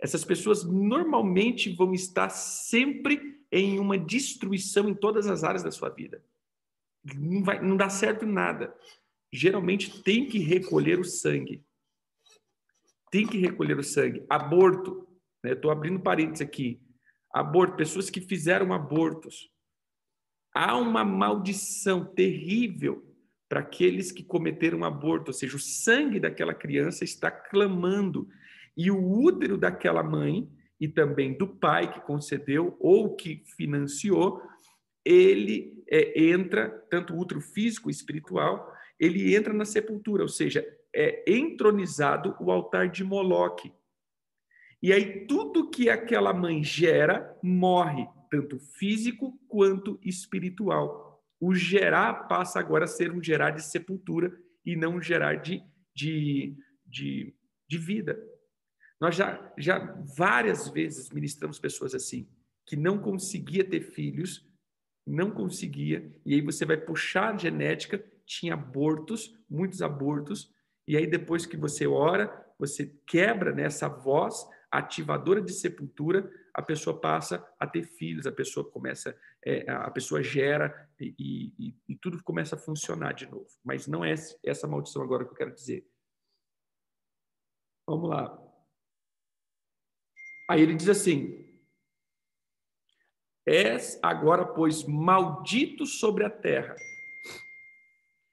[0.00, 5.88] essas pessoas normalmente vão estar sempre em uma destruição em todas as áreas da sua
[5.88, 6.22] vida.
[7.16, 8.74] Não, vai, não dá certo nada.
[9.32, 11.64] Geralmente tem que recolher o sangue.
[13.10, 14.24] Tem que recolher o sangue.
[14.28, 15.06] Aborto.
[15.42, 15.52] Né?
[15.52, 16.80] Estou abrindo parênteses aqui.
[17.32, 19.50] Aborto, pessoas que fizeram abortos.
[20.52, 23.04] Há uma maldição terrível
[23.48, 28.28] para aqueles que cometeram aborto, ou seja, o sangue daquela criança está clamando
[28.76, 30.48] e o útero daquela mãe
[30.80, 34.42] e também do pai que concedeu ou que financiou,
[35.04, 40.64] ele é, entra, tanto o útero físico e espiritual, ele entra na sepultura, ou seja,
[40.94, 43.72] é entronizado o altar de Moloque.
[44.82, 51.22] E aí tudo que aquela mãe gera morre, tanto físico quanto espiritual.
[51.40, 54.32] O gerar passa agora a ser um gerar de sepultura
[54.64, 55.62] e não um gerar de,
[55.94, 56.56] de,
[56.86, 57.34] de,
[57.68, 58.18] de vida.
[59.04, 62.26] Nós já, já várias vezes ministramos pessoas assim,
[62.64, 64.50] que não conseguia ter filhos,
[65.06, 70.50] não conseguia, e aí você vai puxar a genética, tinha abortos, muitos abortos,
[70.88, 76.62] e aí depois que você ora, você quebra nessa né, voz ativadora de sepultura, a
[76.62, 79.14] pessoa passa a ter filhos, a pessoa começa,
[79.44, 83.50] é, a pessoa gera e, e, e, tudo começa a funcionar de novo.
[83.62, 85.86] Mas não é essa maldição agora que eu quero dizer.
[87.86, 88.43] Vamos lá.
[90.48, 91.44] Aí ele diz assim:
[93.46, 96.74] És agora, pois, maldito sobre a terra.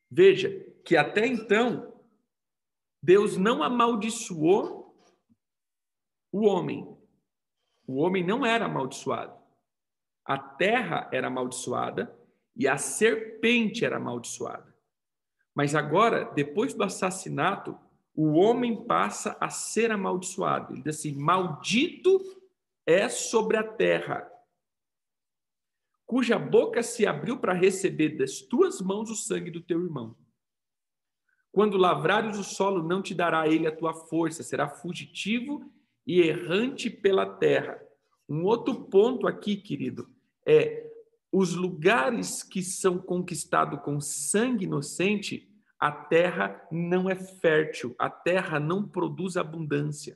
[0.10, 0.50] Veja
[0.86, 2.02] que até então
[3.02, 4.95] Deus não amaldiçoou
[6.32, 6.97] o homem.
[7.88, 9.39] O homem não era amaldiçoado.
[10.24, 12.17] A terra era amaldiçoada
[12.56, 14.71] e a serpente era amaldiçoada.
[15.54, 17.78] Mas agora, depois do assassinato,
[18.15, 20.74] o homem passa a ser amaldiçoado.
[20.74, 22.19] Ele diz assim: Maldito
[22.86, 24.30] é sobre a terra,
[26.06, 30.15] cuja boca se abriu para receber das tuas mãos o sangue do teu irmão.
[31.52, 35.69] Quando lavrares o solo, não te dará ele a tua força, será fugitivo
[36.08, 37.82] e errante pela terra.
[38.28, 40.10] Um outro ponto aqui, querido,
[40.45, 40.89] é
[41.32, 45.50] os lugares que são conquistados com sangue inocente,
[45.82, 50.15] a terra não é fértil, a terra não produz abundância.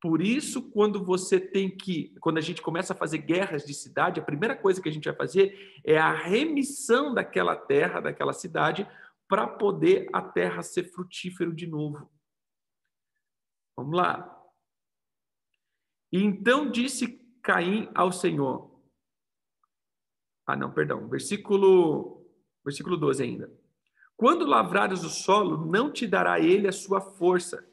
[0.00, 4.20] Por isso, quando você tem que, quando a gente começa a fazer guerras de cidade,
[4.20, 8.88] a primeira coisa que a gente vai fazer é a remissão daquela terra, daquela cidade,
[9.26, 12.08] para poder a terra ser frutífero de novo.
[13.76, 14.40] Vamos lá.
[16.12, 18.70] Então disse Caim ao Senhor.
[20.46, 21.08] Ah, não, perdão.
[21.08, 22.24] Versículo
[22.64, 23.65] versículo 12 ainda.
[24.16, 27.68] Quando lavrares o solo, não te dará ele a sua força.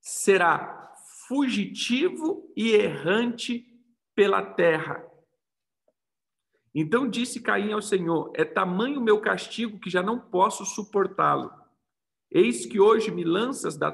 [0.00, 0.92] Será
[1.26, 3.66] fugitivo e errante
[4.14, 5.04] pela terra.
[6.74, 11.50] Então disse Caim ao Senhor: É tamanho o meu castigo que já não posso suportá-lo.
[12.30, 13.92] Eis que hoje me lanças da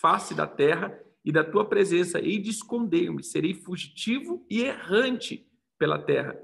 [0.00, 5.46] face da terra e da tua presença, e de esconder-me, serei fugitivo e errante
[5.78, 6.38] pela terra.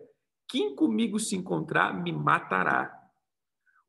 [0.48, 2.99] Quem comigo se encontrar, me matará.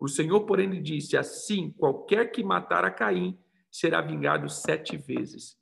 [0.02, 5.56] O Senhor, porém, lhe disse: Assim, qualquer que matar a Caim será vingado sete vezes.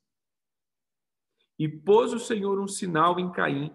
[1.59, 3.73] E pôs o Senhor um sinal em Caim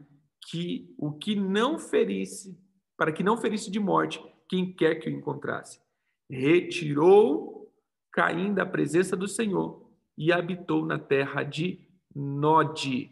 [0.49, 2.59] que o que não ferisse,
[2.97, 5.83] para que não ferisse de morte quem quer que o encontrasse.
[6.31, 7.71] Retirou
[8.11, 13.11] Caim da presença do Senhor e habitou na terra de Nod.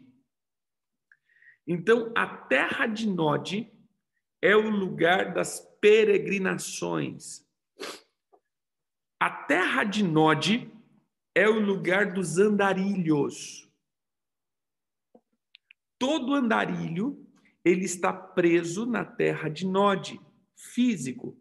[1.67, 3.71] Então, a terra de Nod
[4.43, 7.45] é o lugar das peregrinações.
[9.17, 10.69] A terra de Nod
[11.33, 13.71] é o lugar dos andarilhos.
[15.97, 17.25] Todo andarilho
[17.63, 20.19] ele está preso na terra de Nod,
[20.57, 21.37] físico.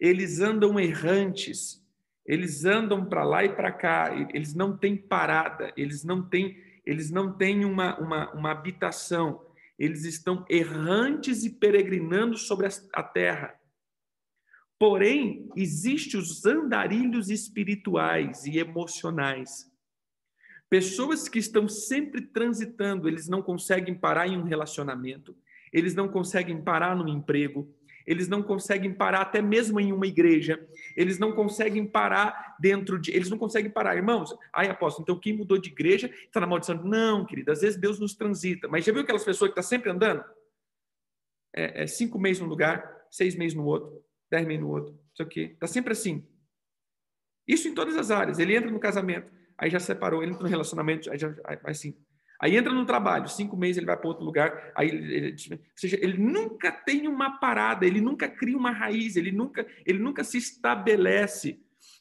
[0.00, 1.80] Eles andam errantes,
[2.26, 7.12] eles andam para lá e para cá, eles não têm parada, eles não têm, eles
[7.12, 9.40] não têm uma, uma, uma habitação,
[9.78, 13.58] eles estão errantes e peregrinando sobre a terra.
[14.78, 19.70] Porém, existem os andarilhos espirituais e emocionais.
[20.68, 25.36] Pessoas que estão sempre transitando, eles não conseguem parar em um relacionamento,
[25.72, 27.72] eles não conseguem parar no emprego,
[28.06, 33.10] eles não conseguem parar até mesmo em uma igreja, eles não conseguem parar dentro de.
[33.10, 34.34] Eles não conseguem parar, irmãos.
[34.52, 36.74] Ai, apóstolo, então quem mudou de igreja está na maldição.
[36.82, 39.68] Não, querida, às vezes Deus nos transita, mas já viu aquelas pessoas que estão tá
[39.68, 40.24] sempre andando?
[41.54, 45.16] É, é, cinco meses num lugar, seis meses no outro, dez meses no outro, não
[45.16, 45.40] sei o quê.
[45.54, 46.26] Está sempre assim.
[47.46, 48.38] Isso em todas as áreas.
[48.38, 51.96] Ele entra no casamento, aí já separou, ele entra no relacionamento, aí já vai assim.
[52.40, 55.58] Aí entra no trabalho, cinco meses ele vai para outro lugar, aí ele, ele, ou
[55.76, 60.24] seja, ele nunca tem uma parada, ele nunca cria uma raiz, ele nunca, ele nunca
[60.24, 61.60] se estabelece,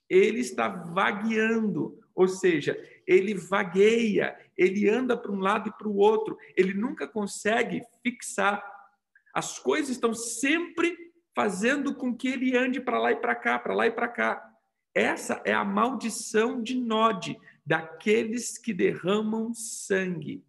[0.10, 5.96] ele está vagueando, ou seja, ele vagueia, ele anda para um lado e para o
[5.96, 8.64] outro, ele nunca consegue fixar.
[9.34, 10.96] As coisas estão sempre
[11.36, 14.50] fazendo com que ele ande para lá e para cá, para lá e para cá.
[14.94, 20.44] Essa é a maldição de Nod daqueles que derramam sangue.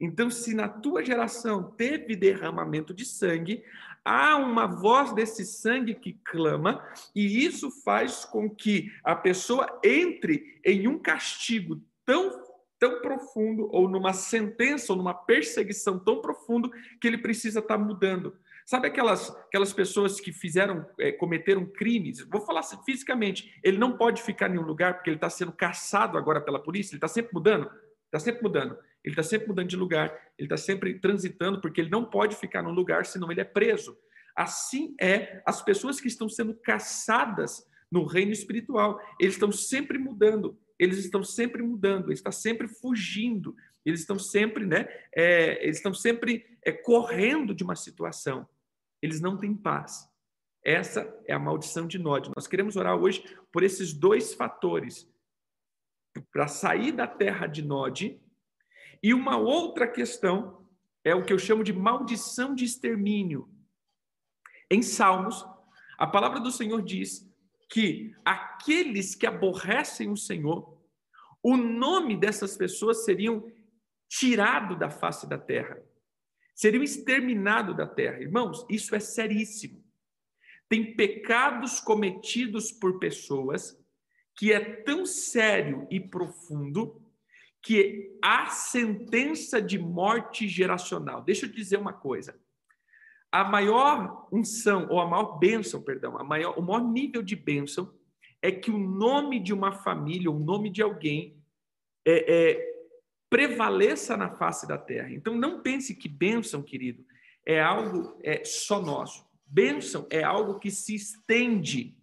[0.00, 3.62] Então, se na tua geração teve derramamento de sangue,
[4.04, 10.60] há uma voz desse sangue que clama, e isso faz com que a pessoa entre
[10.64, 12.44] em um castigo tão
[12.78, 17.82] tão profundo ou numa sentença ou numa perseguição tão profundo que ele precisa estar tá
[17.82, 18.36] mudando.
[18.66, 22.20] Sabe aquelas, aquelas pessoas que fizeram, é, cometeram crimes?
[22.28, 25.52] Vou falar assim, fisicamente, ele não pode ficar em um lugar porque ele está sendo
[25.52, 27.70] caçado agora pela polícia, ele está sempre mudando,
[28.06, 28.76] está sempre mudando.
[29.04, 32.60] ele está sempre mudando de lugar, ele está sempre transitando, porque ele não pode ficar
[32.60, 33.96] num lugar, senão ele é preso.
[34.34, 39.00] Assim é as pessoas que estão sendo caçadas no reino espiritual.
[39.20, 43.54] Eles estão sempre mudando, eles estão sempre mudando, eles estão sempre fugindo,
[43.84, 44.88] eles estão sempre, né?
[45.14, 48.46] É, eles estão sempre é, correndo de uma situação.
[49.02, 50.08] Eles não têm paz.
[50.64, 52.30] Essa é a maldição de Nod.
[52.34, 53.22] Nós queremos orar hoje
[53.52, 55.08] por esses dois fatores
[56.32, 58.20] para sair da terra de Nod.
[59.02, 60.66] E uma outra questão
[61.04, 63.48] é o que eu chamo de maldição de extermínio.
[64.68, 65.46] Em Salmos,
[65.96, 67.30] a palavra do Senhor diz
[67.70, 70.76] que aqueles que aborrecem o Senhor,
[71.42, 73.48] o nome dessas pessoas seriam
[74.08, 75.80] tirado da face da terra,
[76.56, 78.20] seriam exterminado da terra.
[78.20, 79.84] Irmãos, isso é seríssimo.
[80.68, 83.78] Tem pecados cometidos por pessoas
[84.34, 87.00] que é tão sério e profundo
[87.62, 91.22] que há sentença de morte geracional.
[91.22, 92.38] Deixa eu dizer uma coisa.
[93.30, 97.92] A maior unção, ou a maior bênção, perdão, a maior, o maior nível de bênção
[98.40, 101.36] é que o nome de uma família, o nome de alguém,
[102.04, 102.75] é, é,
[103.28, 105.10] prevaleça na face da terra.
[105.10, 107.04] Então, não pense que bênção, querido,
[107.44, 109.24] é algo é, só nosso.
[109.46, 111.96] Bênção é algo que se estende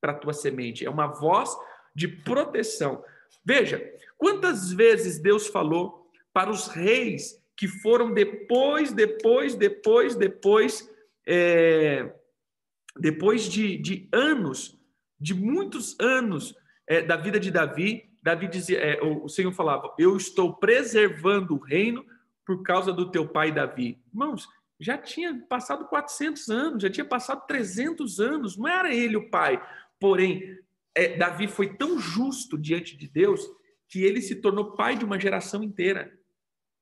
[0.00, 1.50] para a tua semente, é uma voz
[1.94, 3.04] de proteção.
[3.44, 3.82] Veja,
[4.16, 10.88] quantas vezes Deus falou para os reis que foram depois, depois, depois, depois,
[11.26, 12.12] é,
[12.96, 14.78] depois de, de anos,
[15.20, 16.54] de muitos anos
[16.86, 21.58] é, da vida de Davi, Davi dizia, é, o Senhor falava: Eu estou preservando o
[21.58, 22.04] reino
[22.44, 23.98] por causa do teu pai Davi.
[24.12, 24.46] Irmãos,
[24.78, 29.62] já tinha passado 400 anos, já tinha passado 300 anos, não era ele o pai.
[29.98, 30.58] Porém,
[30.94, 33.40] é, Davi foi tão justo diante de Deus
[33.88, 36.12] que ele se tornou pai de uma geração inteira.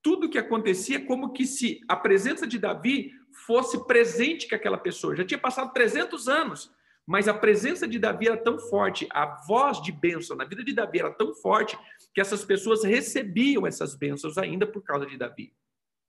[0.02, 3.12] Tudo que acontecia como que se a presença de Davi
[3.46, 5.14] fosse presente com aquela pessoa.
[5.14, 6.72] Já tinha passado 300 anos,
[7.06, 10.74] mas a presença de Davi era tão forte, a voz de bênção na vida de
[10.74, 11.78] Davi era tão forte
[12.12, 15.54] que essas pessoas recebiam essas bênçãos ainda por causa de Davi.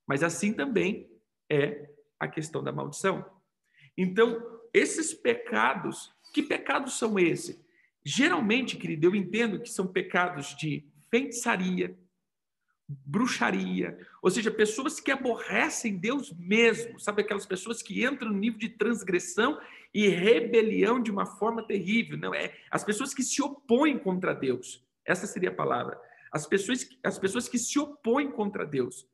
[0.07, 1.07] Mas assim também
[1.49, 1.89] é
[2.19, 3.23] a questão da maldição.
[3.95, 7.63] Então, esses pecados, que pecados são esses?
[8.03, 11.97] Geralmente, querido, eu entendo que são pecados de feitiçaria,
[12.87, 18.57] bruxaria, ou seja, pessoas que aborrecem Deus mesmo, sabe aquelas pessoas que entram no nível
[18.57, 19.59] de transgressão
[19.93, 22.55] e rebelião de uma forma terrível, não é?
[22.71, 24.85] As pessoas que se opõem contra Deus.
[25.05, 25.99] Essa seria a palavra.
[26.31, 29.05] As pessoas, as pessoas que se opõem contra Deus.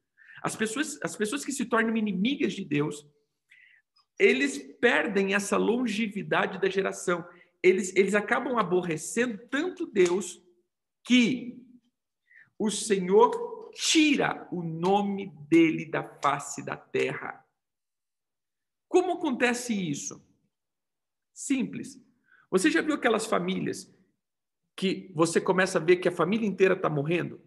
[0.43, 3.07] As pessoas, as pessoas que se tornam inimigas de Deus,
[4.19, 7.25] eles perdem essa longevidade da geração
[7.63, 10.43] eles, eles acabam aborrecendo tanto Deus
[11.05, 11.57] que
[12.59, 17.45] o Senhor tira o nome dele da face da terra.
[18.87, 20.23] Como acontece isso?
[21.33, 22.01] Simples.
[22.51, 23.91] Você já viu aquelas famílias
[24.75, 27.41] que você começa a ver que a família inteira está morrendo?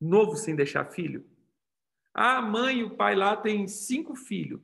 [0.00, 1.28] Novo sem deixar filho?
[2.12, 4.60] A mãe e o pai lá têm cinco filhos.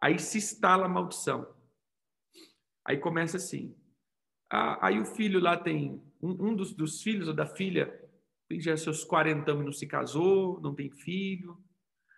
[0.00, 1.54] Aí se instala a maldição.
[2.84, 3.76] Aí começa assim.
[4.50, 8.01] Ah, aí o filho lá tem, um, um dos, dos, filhos ou da filha,
[8.52, 11.56] tem já seus 40 anos não se casou, não tem filho.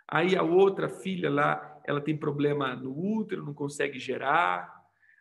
[0.08, 4.68] Aí a outra filha lá, ela tem problema no útero, não consegue gerar.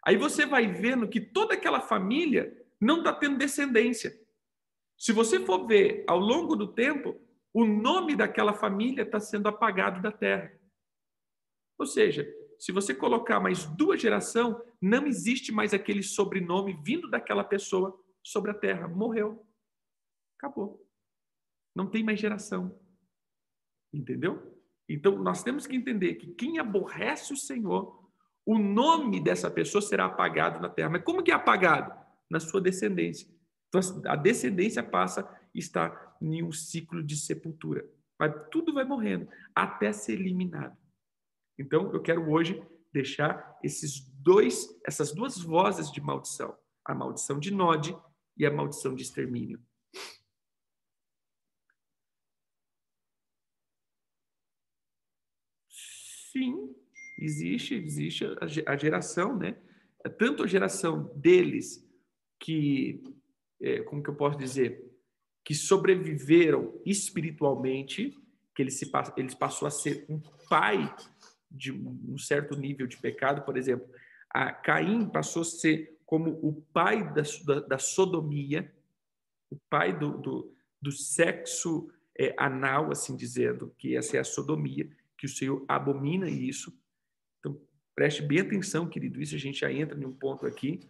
[0.04, 2.52] Aí você vai vendo que toda aquela família
[2.82, 4.12] não está tendo descendência.
[4.98, 7.22] Se você for ver ao longo do tempo,
[7.54, 10.52] o nome daquela família está sendo apagado da terra.
[11.78, 17.44] Ou seja, se você colocar mais duas gerações, não existe mais aquele sobrenome vindo daquela
[17.44, 18.88] pessoa sobre a terra.
[18.88, 19.46] Morreu.
[20.40, 20.83] Acabou.
[21.76, 22.80] Não tem mais geração.
[23.94, 24.54] Entendeu?
[24.88, 28.10] Então, nós temos que entender que quem aborrece o Senhor,
[28.46, 30.90] o nome dessa pessoa será apagado na terra.
[30.90, 31.94] Mas como que é apagado?
[32.30, 33.28] Na sua descendência.
[33.68, 37.88] Então, a descendência passa a estar em um ciclo de sepultura.
[38.20, 40.78] Mas tudo vai morrendo até ser eliminado.
[41.58, 42.62] Então, eu quero hoje
[42.92, 46.56] deixar esses dois, essas duas vozes de maldição,
[46.86, 47.96] a maldição de Nod
[48.38, 49.60] e a maldição de extermínio.
[56.34, 56.76] Sim,
[57.20, 58.26] existe, existe
[58.66, 59.56] a geração, né?
[60.18, 61.88] Tanto a geração deles
[62.40, 63.04] que,
[63.62, 64.84] é, como que eu posso dizer,
[65.46, 68.18] que sobreviveram espiritualmente,
[68.56, 70.20] que eles, se, eles passou a ser um
[70.50, 70.94] pai
[71.52, 73.88] de um certo nível de pecado, por exemplo,
[74.28, 78.74] a Caim passou a ser como o pai da, da, da sodomia,
[79.52, 84.90] o pai do, do, do sexo é, anal, assim dizendo, que essa é a sodomia,
[85.24, 86.78] que o Senhor abomina isso.
[87.40, 87.58] Então,
[87.96, 90.82] preste bem atenção, querido, isso a gente já entra em um ponto aqui.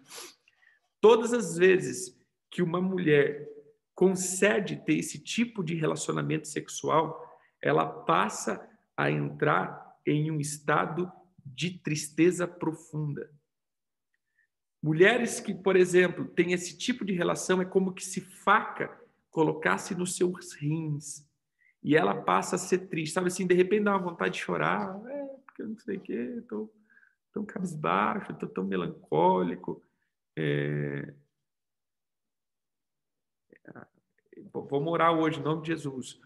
[1.00, 2.20] Todas as vezes
[2.50, 3.48] que uma mulher
[3.94, 7.24] concede ter esse tipo de relacionamento sexual,
[7.62, 8.68] ela passa
[8.98, 11.12] a entrar em um estado
[11.46, 13.30] de tristeza profunda.
[14.82, 19.94] Mulheres que, por exemplo, têm esse tipo de relação é como que se faca colocasse
[19.94, 21.24] nos seus rins
[21.84, 25.02] e ela passa a ser triste, sabe assim, de repente dá uma vontade de chorar,
[25.08, 26.74] é, porque eu não sei o quê, estou
[27.34, 29.84] tão cabisbaixo, estou tão melancólico,
[30.38, 31.14] é...
[34.52, 36.20] vou morar hoje, em nome de Jesus.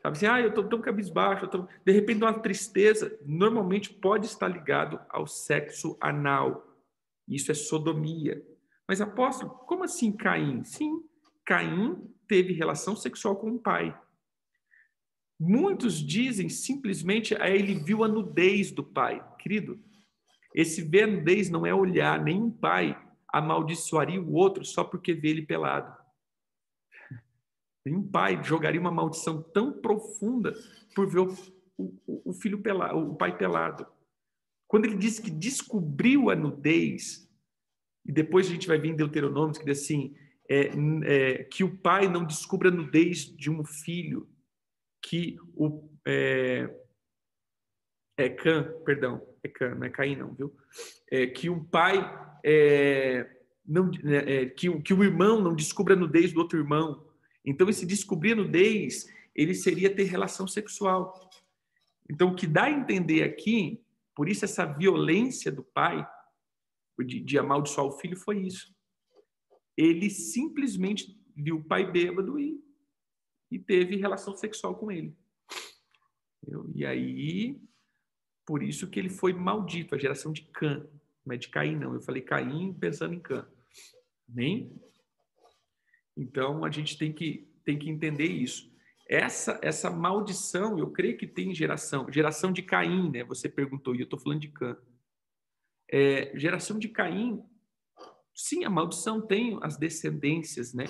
[0.00, 1.68] Sabe assim, ah, eu estou tão cabisbaixo, tô...
[1.84, 6.66] de repente uma tristeza, normalmente pode estar ligado ao sexo anal.
[7.28, 8.42] Isso é sodomia.
[8.88, 10.62] Mas apóstolo, como assim Caim?
[10.64, 11.04] Sim,
[11.44, 13.96] Caim teve relação sexual com o pai.
[15.38, 19.22] Muitos dizem simplesmente a ele viu a nudez do pai.
[19.38, 19.78] Querido,
[20.54, 25.28] esse ver a nudez não é olhar, nenhum pai amaldiçoaria o outro só porque vê
[25.28, 25.94] ele pelado.
[27.84, 30.54] Nenhum pai jogaria uma maldição tão profunda
[30.94, 31.34] por ver o,
[31.76, 33.86] o, o filho pelado, o pai pelado.
[34.66, 37.30] Quando ele diz que descobriu a nudez,
[38.04, 40.16] e depois a gente vai ver em Deuteronômio que diz assim,
[40.48, 40.70] é,
[41.04, 44.28] é, que o pai não descubra a nudez de um filho,
[45.08, 46.68] que o é,
[48.16, 50.54] é Cã, perdão, é Cã, não é Caim não, viu?
[51.10, 51.98] É, que o pai
[52.44, 57.06] é, não, é, é, que, que o irmão não descubra a nudez do outro irmão,
[57.46, 61.30] então, esse descobrir a nudez, ele seria ter relação sexual.
[62.10, 63.80] Então, o que dá a entender aqui,
[64.16, 66.04] por isso essa violência do pai,
[66.98, 68.74] de, de amaldiçoar o filho, foi isso.
[69.76, 72.58] Ele simplesmente viu o pai bêbado e,
[73.50, 75.16] e teve relação sexual com ele.
[76.74, 77.60] E aí,
[78.44, 80.86] por isso que ele foi maldito, a geração de Cã,
[81.24, 81.94] não é de Caim, não.
[81.94, 83.46] Eu falei Caim pensando em Cã.
[84.30, 84.72] Amém?
[86.16, 88.72] Então, a gente tem que, tem que entender isso.
[89.08, 92.10] Essa, essa maldição, eu creio que tem geração.
[92.10, 93.24] Geração de Caim, né?
[93.24, 94.76] Você perguntou, e eu estou falando de Cã.
[95.90, 97.42] É, geração de Caim,
[98.34, 100.86] sim, a maldição tem as descendências, né?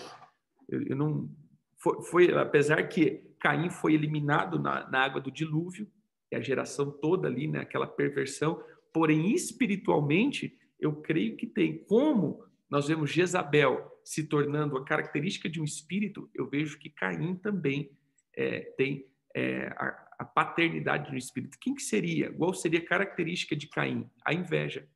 [0.69, 1.31] Eu, eu não
[1.79, 5.91] foi, foi, apesar que Caim foi eliminado na, na água do dilúvio,
[6.31, 7.61] e a geração toda ali, né?
[7.61, 8.63] Aquela perversão,
[8.93, 11.79] porém espiritualmente, eu creio que tem.
[11.85, 17.37] Como nós vemos Jezabel se tornando a característica de um espírito, eu vejo que Caim
[17.37, 17.91] também
[18.35, 21.59] é, tem é, a, a, paternidade no espírito.
[21.61, 22.33] Quem que seria?
[22.33, 24.09] Qual seria a característica de Caim?
[24.25, 24.89] A inveja.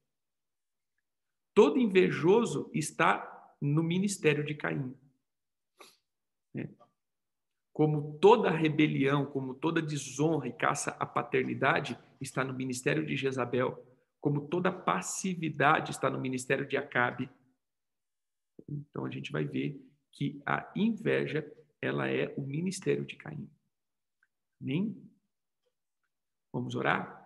[1.55, 4.95] Todo invejoso está no ministério de Caim.
[7.73, 13.87] Como toda rebelião, como toda desonra e caça à paternidade está no ministério de Jezabel,
[14.21, 17.31] como toda passividade está no ministério de Acabe,
[18.69, 19.81] então a gente vai ver
[20.13, 21.51] que a inveja
[21.81, 23.49] ela é o ministério de Caim.
[24.61, 25.11] Amém?
[26.53, 27.21] Vamos orar?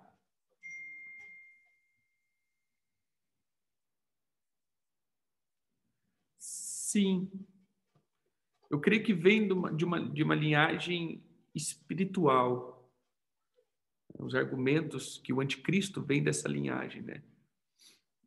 [6.38, 7.28] Sim.
[8.74, 11.22] Eu creio que vem de uma, de uma, de uma linhagem
[11.54, 12.92] espiritual.
[14.18, 17.22] Os argumentos que o anticristo vem dessa linhagem, né?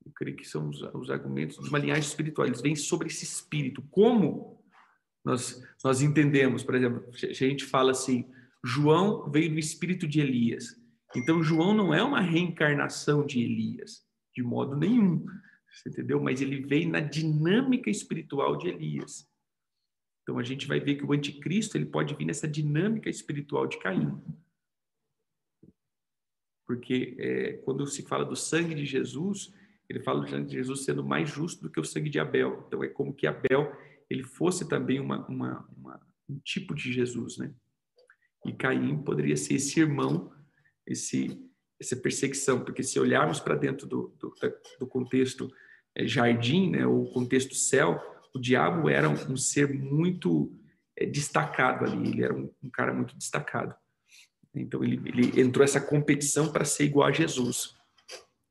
[0.05, 3.25] eu creio que são os, os argumentos de uma linhagem espiritual, eles vêm sobre esse
[3.25, 3.81] espírito.
[3.91, 4.63] Como
[5.21, 8.31] nós, nós entendemos, por exemplo, se a gente fala assim,
[8.63, 10.81] João veio do espírito de Elias.
[11.13, 14.01] Então, João não é uma reencarnação de Elias,
[14.33, 15.25] de modo nenhum,
[15.85, 16.21] entendeu?
[16.21, 19.27] Mas ele veio na dinâmica espiritual de Elias.
[20.27, 23.79] Então, a gente vai ver que o anticristo ele pode vir nessa dinâmica espiritual de
[23.79, 24.21] Caim.
[26.65, 29.53] Porque é, quando se fala do sangue de Jesus,
[29.87, 32.65] ele fala de Jesus sendo mais justo do que o sangue de Abel.
[32.67, 33.71] Então é como que Abel
[34.09, 37.53] ele fosse também uma, uma, uma, um tipo de Jesus, né?
[38.45, 40.33] E Caim poderia ser esse irmão,
[40.85, 41.41] esse
[41.79, 44.33] essa perseguição, porque se olharmos para dentro do, do,
[44.79, 45.49] do contexto
[45.95, 48.01] é, jardim, né, ou contexto céu,
[48.37, 50.55] o diabo era um, ser muito
[50.95, 53.75] é, destacado ali, ele era um, um, cara muito destacado.
[54.55, 57.75] Então ele, ele entrou essa competição para ser igual a Jesus.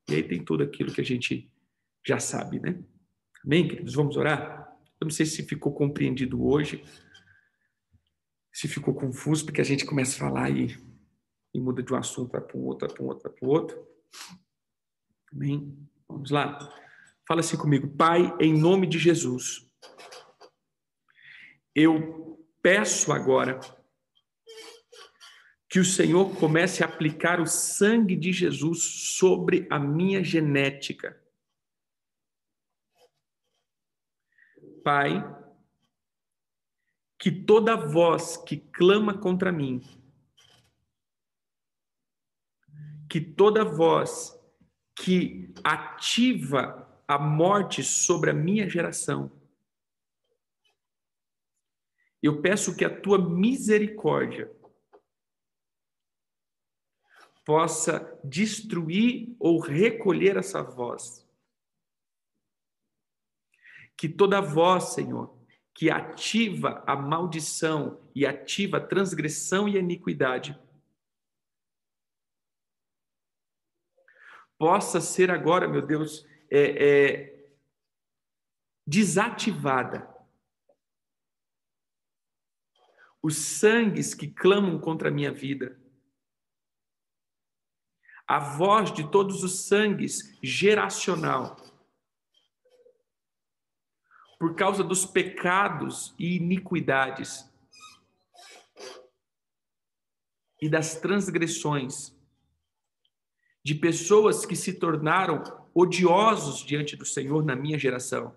[0.09, 1.51] E aí tem tudo aquilo que a gente
[2.05, 2.79] já sabe, né?
[3.43, 3.93] Amém, queridos?
[3.93, 4.77] Vamos orar?
[4.99, 6.83] Eu não sei se ficou compreendido hoje,
[8.51, 10.77] se ficou confuso, porque a gente começa a falar e,
[11.53, 13.87] e muda de um assunto para um outro, para um outro, para o outro.
[15.31, 15.77] Amém?
[16.07, 16.57] Vamos lá?
[17.27, 17.89] Fala assim comigo.
[17.89, 19.66] Pai, em nome de Jesus,
[21.77, 23.59] eu peço agora
[25.69, 28.83] que o Senhor comece a aplicar o sangue de Jesus
[29.17, 31.21] sobre a minha genética.
[34.83, 35.21] Pai,
[37.19, 39.81] que toda voz que clama contra mim,
[43.07, 44.33] que toda voz
[44.95, 49.36] que ativa a morte sobre a minha geração,
[52.21, 54.51] eu peço que a tua misericórdia
[57.45, 61.25] possa destruir ou recolher essa voz.
[63.95, 65.37] Que toda voz, Senhor,
[65.73, 70.59] que ativa a maldição e ativa a transgressão e a iniquidade,
[74.57, 77.49] possa ser agora, meu Deus, é, é,
[78.85, 80.16] desativada.
[83.21, 85.77] Os sangues que clamam contra a minha vida,
[88.27, 91.55] a voz de todos os sangues geracional.
[94.37, 97.49] Por causa dos pecados e iniquidades.
[100.61, 102.13] E das transgressões.
[103.63, 105.43] De pessoas que se tornaram
[105.73, 108.35] odiosos diante do Senhor na minha geração,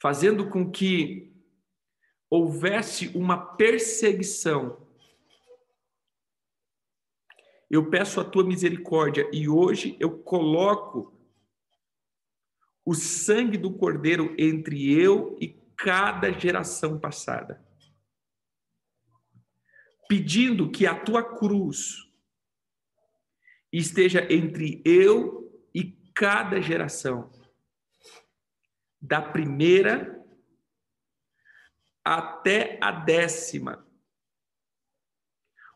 [0.00, 1.35] fazendo com que
[2.30, 4.86] houvesse uma perseguição
[7.68, 11.12] eu peço a tua misericórdia e hoje eu coloco
[12.84, 17.64] o sangue do Cordeiro entre eu e cada geração passada.
[20.08, 21.96] Pedindo que a tua cruz
[23.72, 25.82] esteja entre eu e
[26.14, 27.32] cada geração,
[29.00, 30.24] da primeira
[32.06, 33.86] até a décima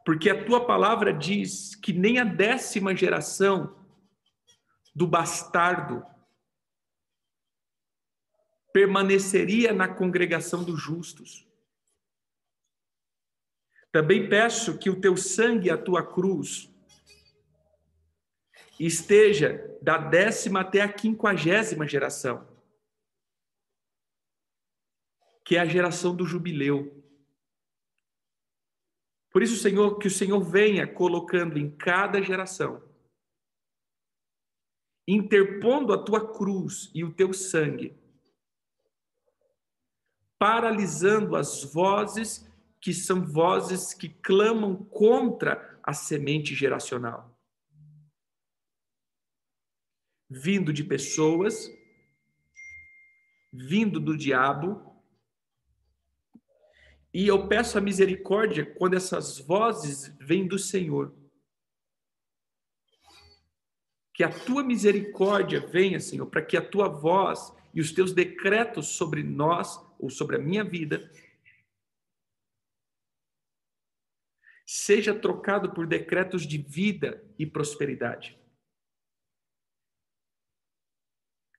[0.04, 3.76] porque a tua palavra diz que nem a décima geração
[4.94, 6.04] do bastardo
[8.72, 11.46] permaneceria na congregação dos justos.
[13.92, 16.68] Também peço que o teu sangue e a tua cruz
[18.78, 22.48] esteja da décima até a quinquagésima geração,
[25.44, 27.00] que é a geração do jubileu.
[29.30, 32.82] Por isso, Senhor, que o Senhor venha colocando em cada geração,
[35.06, 37.96] interpondo a tua cruz e o teu sangue,
[40.38, 42.48] paralisando as vozes
[42.80, 47.38] que são vozes que clamam contra a semente geracional.
[50.28, 51.70] Vindo de pessoas,
[53.52, 54.89] vindo do diabo,
[57.12, 61.12] e eu peço a misericórdia quando essas vozes vêm do Senhor.
[64.14, 68.88] Que a tua misericórdia venha, Senhor, para que a tua voz e os teus decretos
[68.88, 71.10] sobre nós ou sobre a minha vida
[74.64, 78.38] seja trocado por decretos de vida e prosperidade.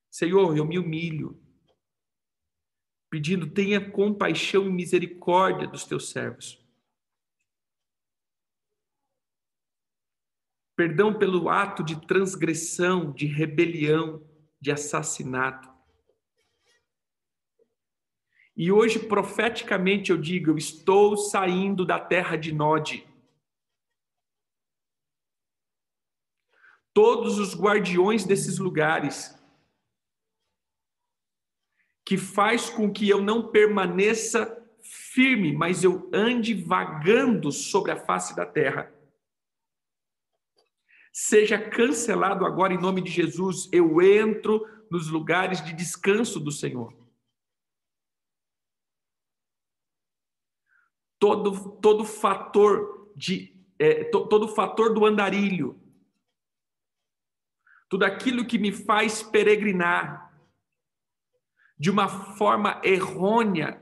[0.09, 1.41] Senhor, eu me humilho
[3.11, 6.57] pedindo: tenha compaixão e misericórdia dos teus servos.
[10.75, 14.25] Perdão pelo ato de transgressão, de rebelião,
[14.59, 15.69] de assassinato.
[18.55, 23.05] E hoje, profeticamente, eu digo: eu estou saindo da terra de Nod.
[26.93, 29.40] Todos os guardiões desses lugares
[32.11, 38.35] que faz com que eu não permaneça firme, mas eu ande vagando sobre a face
[38.35, 38.93] da terra.
[41.13, 43.69] Seja cancelado agora em nome de Jesus.
[43.71, 46.93] Eu entro nos lugares de descanso do Senhor.
[51.17, 55.81] Todo, todo fator de é, to, todo fator do andarilho,
[57.87, 60.30] tudo aquilo que me faz peregrinar,
[61.81, 63.81] de uma forma errônea,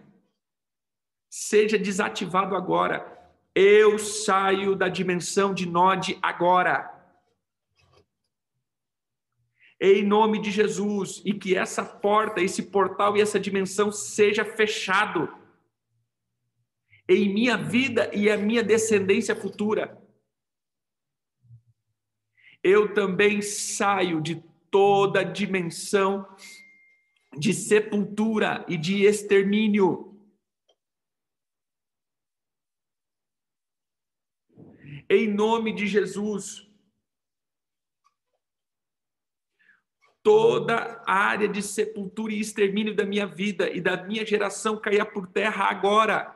[1.30, 3.30] seja desativado agora.
[3.54, 6.96] Eu saio da dimensão de Nod agora.
[9.82, 15.28] Em nome de Jesus, e que essa porta, esse portal e essa dimensão seja fechado
[17.06, 20.02] em minha vida e a minha descendência futura.
[22.64, 24.42] Eu também saio de
[24.72, 26.26] toda dimensão
[27.38, 30.10] de sepultura e de extermínio.
[35.10, 36.68] em nome de Jesus.
[40.22, 45.28] Toda área de sepultura e extermínio da minha vida e da minha geração caia por
[45.28, 46.36] terra agora.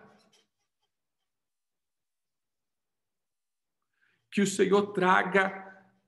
[4.31, 5.61] Que o Senhor traga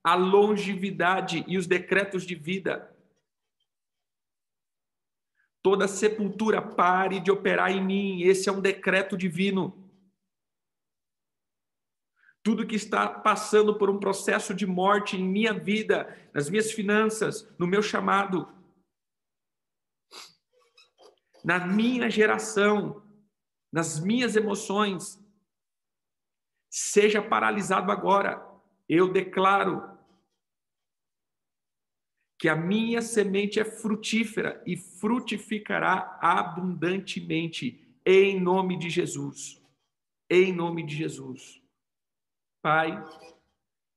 [0.03, 2.94] a longevidade e os decretos de vida.
[5.65, 9.83] Toda sepultura pare de operar em mim, esse é um decreto divino
[12.43, 17.51] tudo que está passando por um processo de morte em minha vida, nas minhas finanças,
[17.57, 18.47] no meu chamado,
[21.43, 23.01] na minha geração,
[23.73, 25.19] nas minhas emoções,
[26.69, 28.47] seja paralisado agora.
[28.87, 29.94] Eu declaro
[32.37, 39.61] que a minha semente é frutífera e frutificará abundantemente, em nome de Jesus.
[40.29, 41.61] Em nome de Jesus.
[42.61, 42.91] Pai,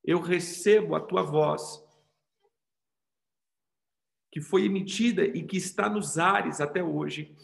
[0.05, 1.83] eu recebo a tua voz,
[4.31, 7.35] que foi emitida e que está nos ares até hoje,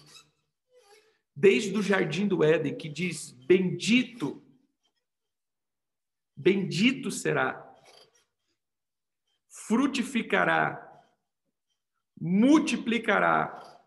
[1.34, 4.42] desde o jardim do Éden, que diz: Bendito,
[6.36, 7.63] bendito será,
[9.66, 11.02] frutificará,
[12.20, 13.82] multiplicará,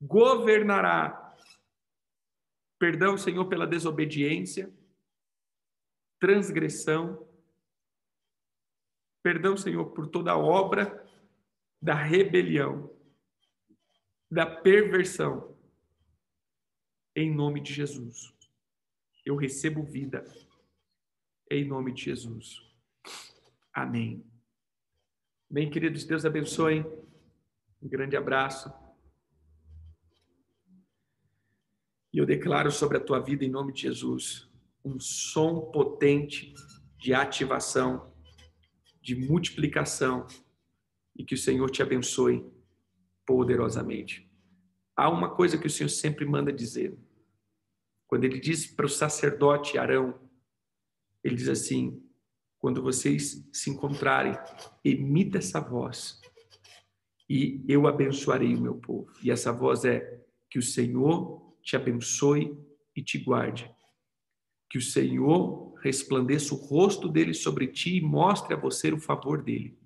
[0.00, 1.36] governará.
[2.78, 4.72] Perdão, Senhor, pela desobediência
[6.18, 7.26] transgressão.
[9.22, 11.06] Perdão, Senhor, por toda a obra
[11.80, 12.90] da rebelião,
[14.30, 15.56] da perversão.
[17.14, 18.32] Em nome de Jesus.
[19.24, 20.24] Eu recebo vida.
[21.50, 22.62] Em nome de Jesus.
[23.78, 24.26] Amém.
[25.48, 26.84] Bem, queridos, Deus abençoe.
[27.80, 28.72] Um grande abraço.
[32.12, 34.50] E eu declaro sobre a tua vida em nome de Jesus
[34.84, 36.52] um som potente
[36.96, 38.12] de ativação,
[39.00, 40.26] de multiplicação
[41.14, 42.44] e que o Senhor te abençoe
[43.24, 44.28] poderosamente.
[44.96, 46.98] Há uma coisa que o Senhor sempre manda dizer.
[48.08, 50.20] Quando ele diz para o sacerdote Arão,
[51.22, 52.07] ele diz assim:
[52.68, 54.34] quando vocês se encontrarem,
[54.84, 56.20] emita essa voz
[57.26, 59.10] e eu abençoarei o meu povo.
[59.22, 62.54] E essa voz é que o Senhor te abençoe
[62.94, 63.74] e te guarde
[64.68, 69.42] que o Senhor resplandeça o rosto dele sobre ti e mostre a você o favor
[69.42, 69.78] dele.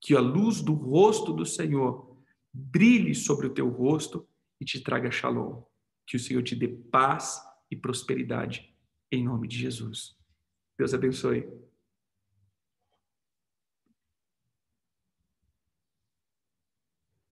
[0.00, 2.18] Que a luz do rosto do Senhor
[2.52, 4.26] brilhe sobre o teu rosto
[4.60, 5.62] e te traga shalom.
[6.04, 8.74] Que o Senhor te dê paz e prosperidade
[9.12, 10.18] em nome de Jesus.
[10.78, 11.67] Deus abençoe.